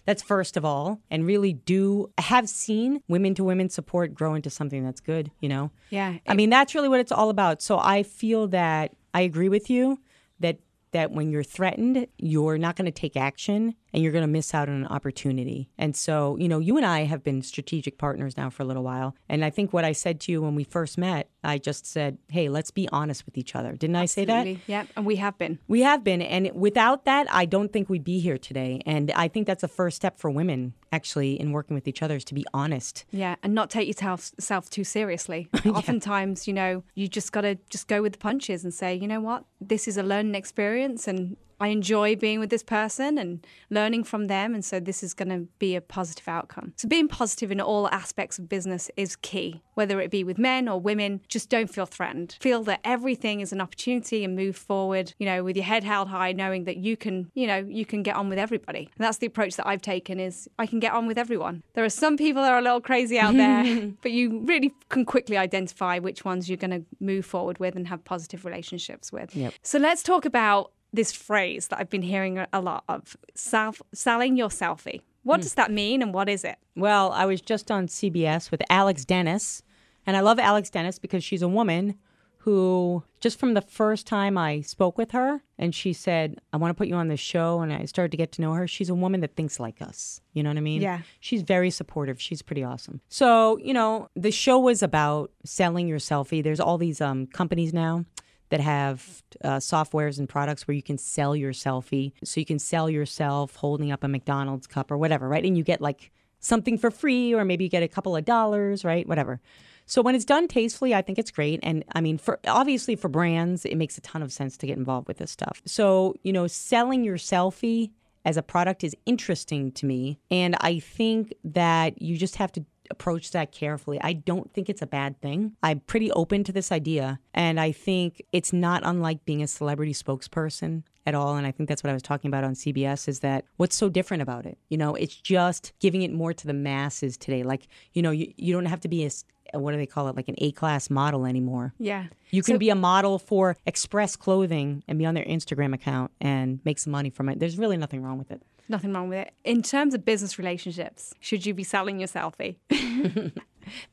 [0.09, 4.49] that's first of all, and really do have seen women to women support grow into
[4.49, 5.69] something that's good, you know?
[5.91, 6.13] Yeah.
[6.13, 7.61] It, I mean, that's really what it's all about.
[7.61, 9.99] So I feel that I agree with you
[10.39, 10.57] that
[10.93, 14.53] that when you're threatened, you're not going to take action and you're going to miss
[14.53, 15.69] out on an opportunity.
[15.77, 18.83] And so, you know, you and I have been strategic partners now for a little
[18.83, 19.15] while.
[19.27, 22.17] And I think what I said to you when we first met, I just said,
[22.29, 23.73] hey, let's be honest with each other.
[23.75, 24.33] Didn't Absolutely.
[24.33, 24.61] I say that?
[24.67, 25.59] Yeah, and we have been.
[25.67, 26.21] We have been.
[26.21, 28.81] And without that, I don't think we'd be here today.
[28.85, 32.17] And I think that's a first step for women, actually, in working with each other
[32.17, 33.05] is to be honest.
[33.11, 35.49] Yeah, and not take yourself too seriously.
[35.63, 35.71] yeah.
[35.71, 39.07] Oftentimes, you know, you just got to just go with the punches and say, you
[39.07, 43.45] know what, this is a learning experience and I enjoy being with this person and
[43.69, 44.53] learning from them.
[44.53, 46.73] And so this is going to be a positive outcome.
[46.77, 50.67] So being positive in all aspects of business is key, whether it be with men
[50.67, 51.21] or women.
[51.27, 52.37] Just don't feel threatened.
[52.39, 56.07] Feel that everything is an opportunity and move forward, you know, with your head held
[56.07, 58.89] high, knowing that you can, you know, you can get on with everybody.
[58.97, 61.63] And that's the approach that I've taken is I can get on with everyone.
[61.73, 65.05] There are some people that are a little crazy out there, but you really can
[65.05, 69.35] quickly identify which ones you're going to move forward with and have positive relationships with.
[69.35, 69.53] Yep.
[69.63, 74.35] So let's talk about this phrase that I've been hearing a lot of self, selling
[74.37, 75.01] your selfie.
[75.23, 76.57] What does that mean and what is it?
[76.75, 79.61] Well, I was just on CBS with Alex Dennis,
[80.07, 81.95] and I love Alex Dennis because she's a woman
[82.43, 86.71] who, just from the first time I spoke with her, and she said, I want
[86.71, 88.65] to put you on this show, and I started to get to know her.
[88.65, 90.21] She's a woman that thinks like us.
[90.33, 90.81] You know what I mean?
[90.81, 91.01] Yeah.
[91.19, 92.19] She's very supportive.
[92.21, 93.01] She's pretty awesome.
[93.09, 96.41] So, you know, the show was about selling your selfie.
[96.41, 98.05] There's all these um, companies now
[98.49, 102.11] that have uh, softwares and products where you can sell your selfie.
[102.23, 105.43] So you can sell yourself holding up a McDonald's cup or whatever, right?
[105.43, 108.83] And you get like something for free, or maybe you get a couple of dollars,
[108.83, 109.07] right?
[109.07, 109.39] Whatever.
[109.85, 111.59] So when it's done tastefully, I think it's great.
[111.63, 114.77] And I mean, for obviously for brands, it makes a ton of sense to get
[114.77, 115.61] involved with this stuff.
[115.65, 117.91] So, you know, selling your selfie
[118.23, 120.19] as a product is interesting to me.
[120.29, 123.99] And I think that you just have to approach that carefully.
[124.01, 125.53] I don't think it's a bad thing.
[125.63, 127.19] I'm pretty open to this idea.
[127.33, 131.35] And I think it's not unlike being a celebrity spokesperson at all.
[131.37, 133.89] And I think that's what I was talking about on CBS is that what's so
[133.89, 134.57] different about it?
[134.69, 137.43] You know, it's just giving it more to the masses today.
[137.43, 139.09] Like, you know, you, you don't have to be a
[139.57, 141.73] what do they call it like an A class model anymore.
[141.79, 142.05] Yeah.
[142.29, 146.11] You can So- be a model for Express Clothing and be on their Instagram account
[146.21, 147.39] and make some money from it.
[147.39, 148.43] There's really nothing wrong with it.
[148.69, 149.33] Nothing wrong with it.
[149.43, 152.57] In terms of business relationships, should you be selling your selfie?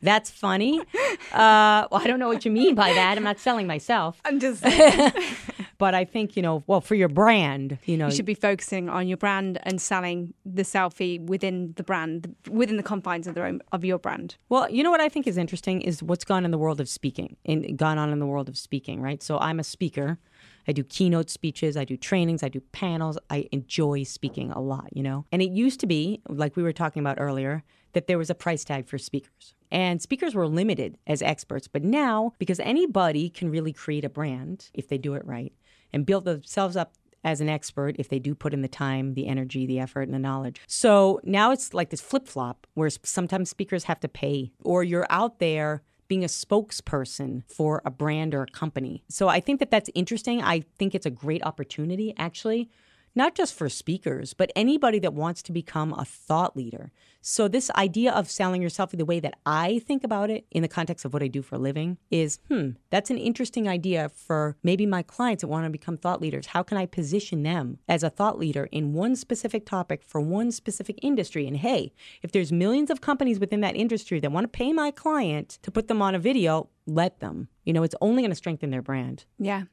[0.03, 0.81] That's funny.
[1.33, 3.17] Uh, well, I don't know what you mean by that.
[3.17, 4.63] I'm not selling myself, I'm just
[5.79, 6.63] but I think you know.
[6.67, 10.35] Well, for your brand, you know, you should be focusing on your brand and selling
[10.45, 14.37] the selfie within the brand, within the confines of their own of your brand.
[14.49, 16.89] Well, you know what I think is interesting is what's gone in the world of
[16.89, 19.23] speaking and gone on in the world of speaking, right?
[19.23, 20.19] So I'm a speaker.
[20.69, 23.19] I do keynote speeches, I do trainings, I do panels.
[23.31, 25.25] I enjoy speaking a lot, you know?
[25.31, 27.63] And it used to be, like we were talking about earlier,
[27.93, 29.55] that there was a price tag for speakers.
[29.71, 31.69] And speakers were limited as experts.
[31.69, 35.53] But now, because anybody can really create a brand if they do it right
[35.93, 36.95] and build themselves up
[37.25, 40.15] as an expert if they do put in the time, the energy, the effort, and
[40.15, 40.61] the knowledge.
[40.69, 45.07] So now it's like this flip flop where sometimes speakers have to pay, or you're
[45.11, 49.03] out there being a spokesperson for a brand or a company.
[49.09, 50.43] So I think that that's interesting.
[50.43, 52.71] I think it's a great opportunity, actually,
[53.17, 56.93] not just for speakers, but anybody that wants to become a thought leader.
[57.23, 60.69] So, this idea of selling yourself the way that I think about it in the
[60.69, 64.57] context of what I do for a living is hmm, that's an interesting idea for
[64.63, 66.47] maybe my clients that want to become thought leaders.
[66.47, 70.53] How can I position them as a thought leader in one specific topic for one
[70.53, 71.49] specific industry?
[71.49, 71.93] And hey,
[72.23, 75.71] if there's millions of companies within that industry that want to pay my client to
[75.73, 77.49] put them on a video, let them.
[77.65, 79.25] You know, it's only going to strengthen their brand.
[79.39, 79.65] Yeah.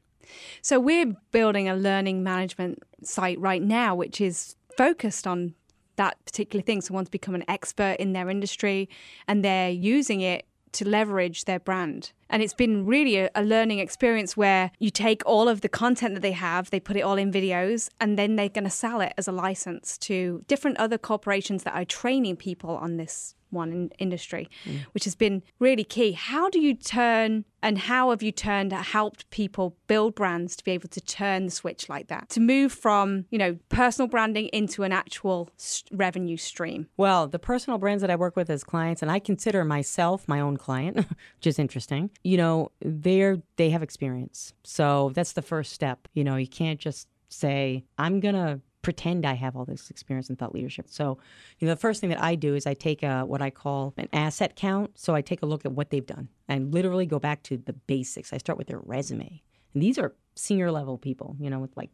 [0.62, 5.54] So we're building a learning management site right now, which is focused on
[5.96, 6.80] that particular thing.
[6.80, 8.88] Someone's become an expert in their industry
[9.28, 12.12] and they're using it to leverage their brand.
[12.30, 16.14] And it's been really a, a learning experience where you take all of the content
[16.14, 19.00] that they have, they put it all in videos, and then they're going to sell
[19.00, 23.72] it as a license to different other corporations that are training people on this one
[23.72, 24.84] in industry, mm.
[24.92, 26.12] which has been really key.
[26.12, 30.72] How do you turn and how have you turned helped people build brands to be
[30.72, 34.82] able to turn the switch like that to move from you know personal branding into
[34.82, 36.88] an actual s- revenue stream?
[36.98, 40.40] Well, the personal brands that I work with as clients, and I consider myself my
[40.40, 40.96] own client,
[41.36, 42.10] which is interesting.
[42.24, 46.08] You know, they're they have experience, so that's the first step.
[46.14, 50.36] You know, you can't just say I'm gonna pretend I have all this experience in
[50.36, 50.86] thought leadership.
[50.88, 51.18] So,
[51.58, 53.94] you know, the first thing that I do is I take a what I call
[53.96, 54.98] an asset count.
[54.98, 57.72] So I take a look at what they've done and literally go back to the
[57.72, 58.32] basics.
[58.32, 61.36] I start with their resume, and these are senior level people.
[61.38, 61.90] You know, with like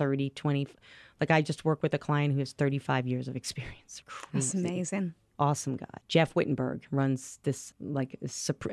[0.00, 0.66] 30, 20.
[1.20, 4.02] Like I just work with a client who has 35 years of experience.
[4.32, 5.14] That's amazing.
[5.40, 5.86] Awesome guy.
[6.06, 8.16] Jeff Wittenberg runs this, like,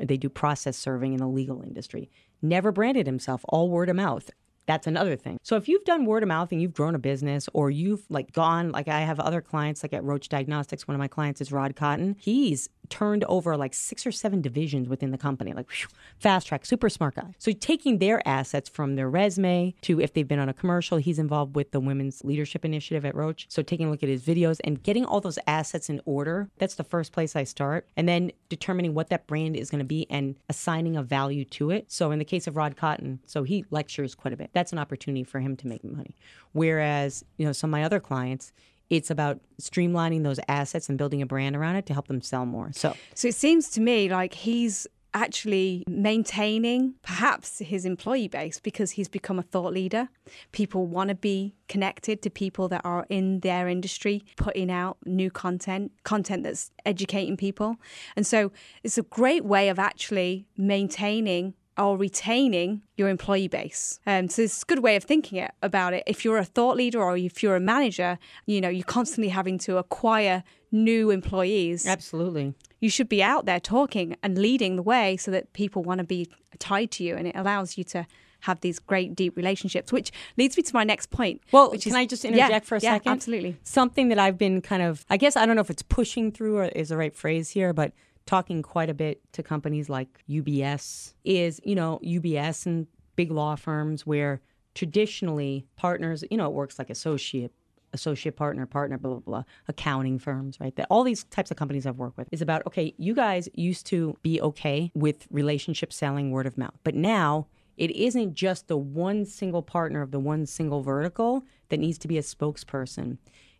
[0.02, 2.10] they do process serving in the legal industry.
[2.42, 4.30] Never branded himself, all word of mouth.
[4.66, 5.38] That's another thing.
[5.42, 8.32] So if you've done word of mouth and you've grown a business or you've like
[8.32, 11.50] gone, like I have other clients, like at Roche Diagnostics, one of my clients is
[11.50, 12.16] Rod Cotton.
[12.20, 16.66] He's turned over like six or seven divisions within the company, like whew, fast track,
[16.66, 17.34] super smart guy.
[17.38, 21.18] So taking their assets from their resume to if they've been on a commercial, he's
[21.18, 23.46] involved with the Women's Leadership Initiative at Roche.
[23.48, 26.74] So taking a look at his videos and getting all those assets in order, that's
[26.74, 27.86] the first place I start.
[27.96, 31.70] And then determining what that brand is going to be and assigning a value to
[31.70, 31.90] it.
[31.90, 34.50] So in the case of Rod Cotton, so he lectures quite a bit.
[34.52, 36.16] That's an opportunity for him to make money.
[36.52, 38.52] Whereas, you know, some of my other clients,
[38.90, 42.46] it's about streamlining those assets and building a brand around it to help them sell
[42.46, 42.70] more.
[42.72, 48.92] So, so it seems to me like he's actually maintaining perhaps his employee base because
[48.92, 50.08] he's become a thought leader.
[50.52, 55.30] People want to be connected to people that are in their industry, putting out new
[55.30, 57.76] content, content that's educating people.
[58.16, 64.00] And so it's a great way of actually maintaining or retaining your employee base.
[64.06, 66.02] Um, so it's a good way of thinking it, about it.
[66.06, 69.58] If you're a thought leader or if you're a manager, you know, you're constantly having
[69.58, 71.86] to acquire new employees.
[71.86, 72.54] Absolutely.
[72.80, 76.04] You should be out there talking and leading the way so that people want to
[76.04, 78.06] be tied to you and it allows you to
[78.40, 81.42] have these great deep relationships, which leads me to my next point.
[81.50, 83.12] Well, can is, I just interject yeah, for a yeah, second?
[83.12, 83.56] Absolutely.
[83.64, 86.58] Something that I've been kind of, I guess, I don't know if it's pushing through
[86.58, 87.92] or is the right phrase here, but
[88.28, 93.56] talking quite a bit to companies like UBS is, you know, UBS and big law
[93.56, 94.42] firms where
[94.74, 97.52] traditionally partners, you know, it works like associate
[97.94, 100.76] associate partner, partner, blah, blah, blah, accounting firms, right?
[100.76, 103.86] That all these types of companies I've worked with is about, okay, you guys used
[103.86, 107.46] to be okay with relationship selling word of mouth, but now
[107.78, 112.08] it isn't just the one single partner of the one single vertical that needs to
[112.08, 113.16] be a spokesperson.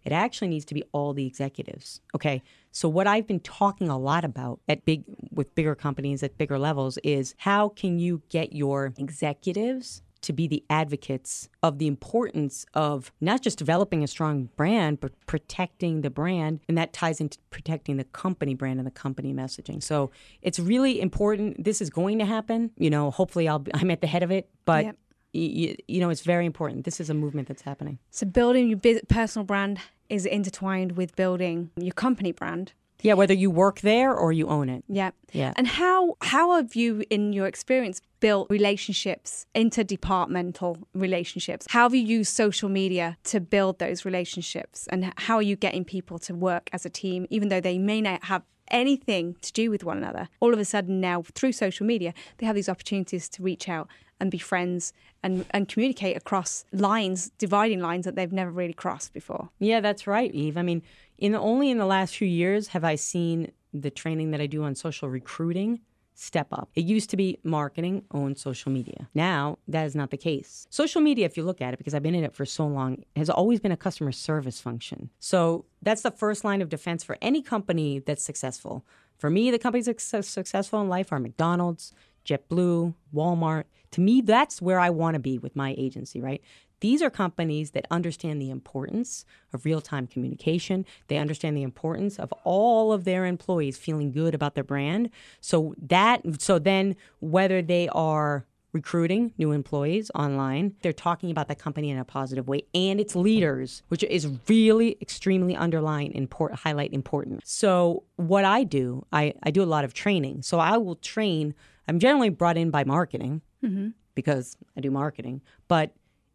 [0.08, 2.00] It actually needs to be all the executives.
[2.14, 2.42] Okay.
[2.72, 6.58] So what I've been talking a lot about at big with bigger companies at bigger
[6.58, 12.64] levels is how can you get your executives to be the advocates of the importance
[12.72, 16.60] of not just developing a strong brand, but protecting the brand.
[16.68, 19.82] And that ties into protecting the company brand and the company messaging.
[19.82, 21.62] So it's really important.
[21.62, 22.70] This is going to happen.
[22.78, 24.86] You know, hopefully I'll, I'm at the head of it, but.
[24.86, 24.96] Yep.
[25.32, 26.84] You, you know, it's very important.
[26.84, 27.98] This is a movement that's happening.
[28.10, 32.72] So building your personal brand is intertwined with building your company brand.
[33.02, 34.84] Yeah, whether you work there or you own it.
[34.88, 35.10] Yeah.
[35.32, 35.52] Yeah.
[35.56, 41.66] And how how have you in your experience built relationships, interdepartmental relationships?
[41.70, 45.84] How have you used social media to build those relationships and how are you getting
[45.84, 49.70] people to work as a team even though they may not have anything to do
[49.70, 50.28] with one another?
[50.40, 53.88] All of a sudden now through social media, they have these opportunities to reach out
[54.20, 54.92] and be friends
[55.22, 59.50] and, and communicate across lines, dividing lines that they've never really crossed before.
[59.58, 60.56] Yeah, that's right, Eve.
[60.56, 60.82] I mean,
[61.18, 64.46] in the, only in the last few years have I seen the training that I
[64.46, 65.80] do on social recruiting
[66.14, 66.68] step up.
[66.74, 69.08] It used to be marketing owned social media.
[69.14, 70.66] Now, that is not the case.
[70.68, 73.04] Social media, if you look at it, because I've been in it for so long,
[73.14, 75.10] has always been a customer service function.
[75.20, 78.84] So that's the first line of defense for any company that's successful.
[79.16, 81.92] For me, the companies that are successful in life are McDonald's,
[82.24, 83.64] JetBlue, Walmart.
[83.92, 86.42] To me, that's where I want to be with my agency, right?
[86.80, 90.86] These are companies that understand the importance of real time communication.
[91.08, 95.10] They understand the importance of all of their employees feeling good about their brand.
[95.40, 100.74] So that, so then whether they are recruiting new employees online.
[100.82, 104.98] They're talking about the company in a positive way and its leaders, which is really
[105.00, 107.46] extremely underline import highlight important.
[107.46, 110.42] So what I do, I, I do a lot of training.
[110.42, 111.54] So I will train,
[111.88, 113.88] I'm generally brought in by marketing mm-hmm.
[114.14, 115.92] because I do marketing, but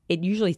[0.09, 0.57] it usually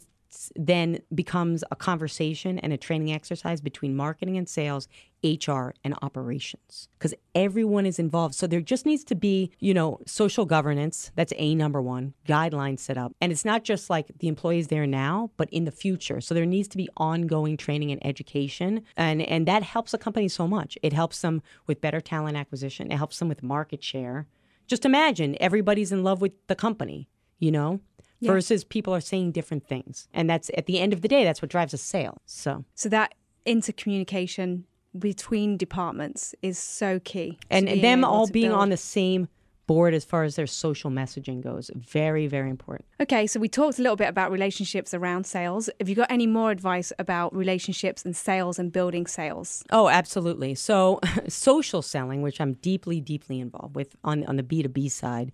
[0.55, 4.87] then becomes a conversation and a training exercise between marketing and sales,
[5.23, 8.35] HR and operations because everyone is involved.
[8.35, 11.11] So there just needs to be, you know, social governance.
[11.15, 13.13] That's a number one, guidelines set up.
[13.19, 16.21] And it's not just like the employees there now, but in the future.
[16.21, 18.83] So there needs to be ongoing training and education.
[18.95, 20.77] And and that helps a company so much.
[20.83, 22.91] It helps them with better talent acquisition.
[22.91, 24.27] It helps them with market share.
[24.67, 27.07] Just imagine everybody's in love with the company,
[27.39, 27.81] you know?
[28.19, 28.31] yeah.
[28.31, 30.07] versus people are saying different things.
[30.13, 32.21] And that's at the end of the day, that's what drives a sale.
[32.25, 33.13] So, so that
[33.45, 34.63] intercommunication
[34.97, 37.37] between departments is so key.
[37.49, 38.61] And them all being build.
[38.61, 39.27] on the same
[39.67, 41.71] board as far as their social messaging goes.
[41.75, 42.85] Very, very important.
[43.01, 45.69] Okay, so we talked a little bit about relationships around sales.
[45.79, 49.63] Have you got any more advice about relationships and sales and building sales?
[49.71, 50.55] Oh, absolutely.
[50.55, 55.31] So, social selling, which I'm deeply, deeply involved with on, on the B2B side,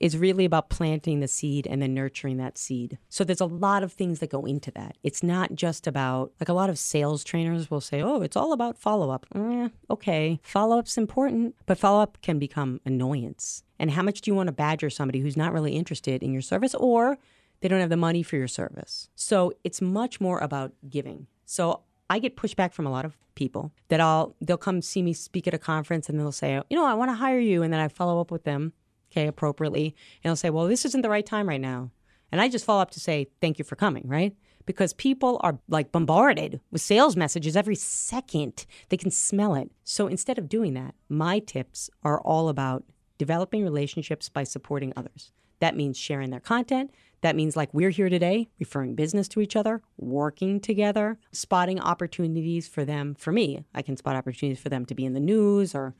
[0.00, 2.98] is really about planting the seed and then nurturing that seed.
[3.08, 4.96] So there's a lot of things that go into that.
[5.02, 8.52] It's not just about, like a lot of sales trainers will say, oh, it's all
[8.52, 9.26] about follow up.
[9.34, 13.62] Eh, okay, follow up's important, but follow up can become annoyance.
[13.78, 16.42] And how much do you want to badger somebody who's not really interested in your
[16.42, 17.18] service or
[17.60, 19.08] they don't have the money for your service?
[19.14, 21.26] So it's much more about giving.
[21.46, 25.12] So I get pushback from a lot of people that I'll they'll come see me
[25.12, 27.72] speak at a conference and they'll say, you know, I want to hire you, and
[27.72, 28.72] then I follow up with them,
[29.14, 31.90] okay, appropriately, and they'll say, well, this isn't the right time right now,
[32.32, 34.34] and I just follow up to say, thank you for coming, right?
[34.66, 38.66] Because people are like bombarded with sales messages every second.
[38.88, 39.70] They can smell it.
[39.84, 42.82] So instead of doing that, my tips are all about
[43.18, 45.32] developing relationships by supporting others.
[45.60, 46.90] That means sharing their content.
[47.20, 52.66] That means, like we're here today, referring business to each other, working together, spotting opportunities
[52.66, 53.14] for them.
[53.14, 55.94] For me, I can spot opportunities for them to be in the news or,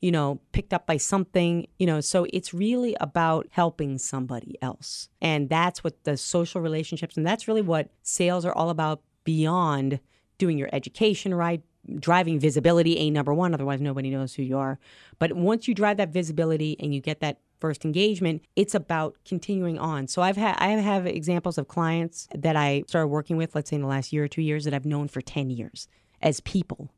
[0.00, 2.00] you know, picked up by something, you know.
[2.00, 5.08] So it's really about helping somebody else.
[5.20, 10.00] And that's what the social relationships, and that's really what sales are all about beyond
[10.38, 11.62] doing your education right,
[11.98, 14.78] driving visibility, a number one, otherwise nobody knows who you are.
[15.18, 19.78] But once you drive that visibility and you get that first engagement, it's about continuing
[19.78, 20.08] on.
[20.08, 23.76] So I've had I have examples of clients that I started working with, let's say
[23.76, 25.88] in the last year or two years, that I've known for 10 years
[26.20, 26.90] as people.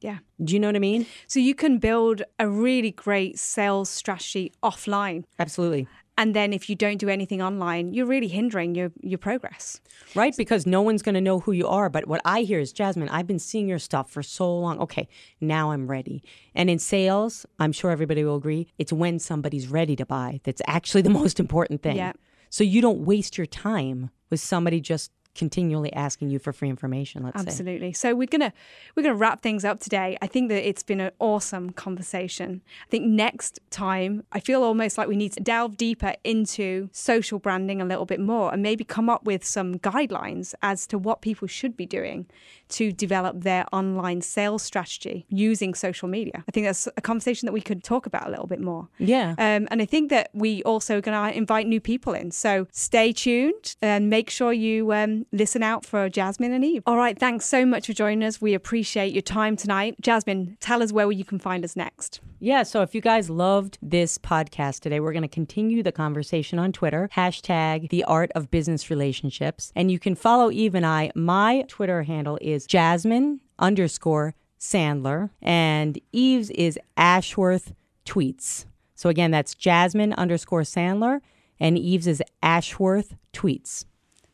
[0.00, 0.18] Yeah.
[0.42, 1.06] Do you know what I mean?
[1.26, 5.24] So you can build a really great sales strategy offline.
[5.38, 5.88] Absolutely.
[6.18, 9.80] And then if you don't do anything online, you're really hindering your, your progress.
[10.14, 10.34] Right?
[10.36, 11.90] Because no one's going to know who you are.
[11.90, 14.78] But what I hear is, Jasmine, I've been seeing your stuff for so long.
[14.80, 15.08] Okay,
[15.40, 16.22] now I'm ready.
[16.54, 20.62] And in sales, I'm sure everybody will agree, it's when somebody's ready to buy that's
[20.66, 21.96] actually the most important thing.
[21.96, 22.12] Yeah.
[22.48, 27.22] So you don't waste your time with somebody just continually asking you for free information
[27.22, 27.92] let's absolutely.
[27.92, 28.08] Say.
[28.08, 28.52] so we're gonna
[28.94, 30.16] we're gonna wrap things up today.
[30.22, 32.62] I think that it's been an awesome conversation.
[32.86, 37.38] I think next time i feel almost like we need to delve deeper into social
[37.38, 41.20] branding a little bit more and maybe come up with some guidelines as to what
[41.20, 42.26] people should be doing
[42.68, 46.44] to develop their online sales strategy using social media.
[46.48, 48.88] I think that's a conversation that we could talk about a little bit more.
[48.98, 49.34] Yeah.
[49.38, 52.30] Um, and i think that we also are going to invite new people in.
[52.30, 56.82] So stay tuned and make sure you um, listen out for Jasmine and Eve.
[56.86, 58.40] All right, thanks so much for joining us.
[58.40, 59.96] We appreciate your time tonight.
[60.00, 62.20] Jasmine, tell us where you can find us next.
[62.38, 66.58] Yeah, so if you guys loved this podcast today, we're going to continue the conversation
[66.58, 69.72] on Twitter, hashtag the art of business relationships.
[69.74, 71.10] And you can follow Eve and I.
[71.14, 77.72] My Twitter handle is Jasmine underscore Sandler, and Eve's is Ashworth
[78.04, 78.66] Tweets.
[78.94, 81.20] So again, that's Jasmine underscore Sandler,
[81.60, 83.84] and Eve's is Ashworth Tweets.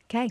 [0.05, 0.31] Okay.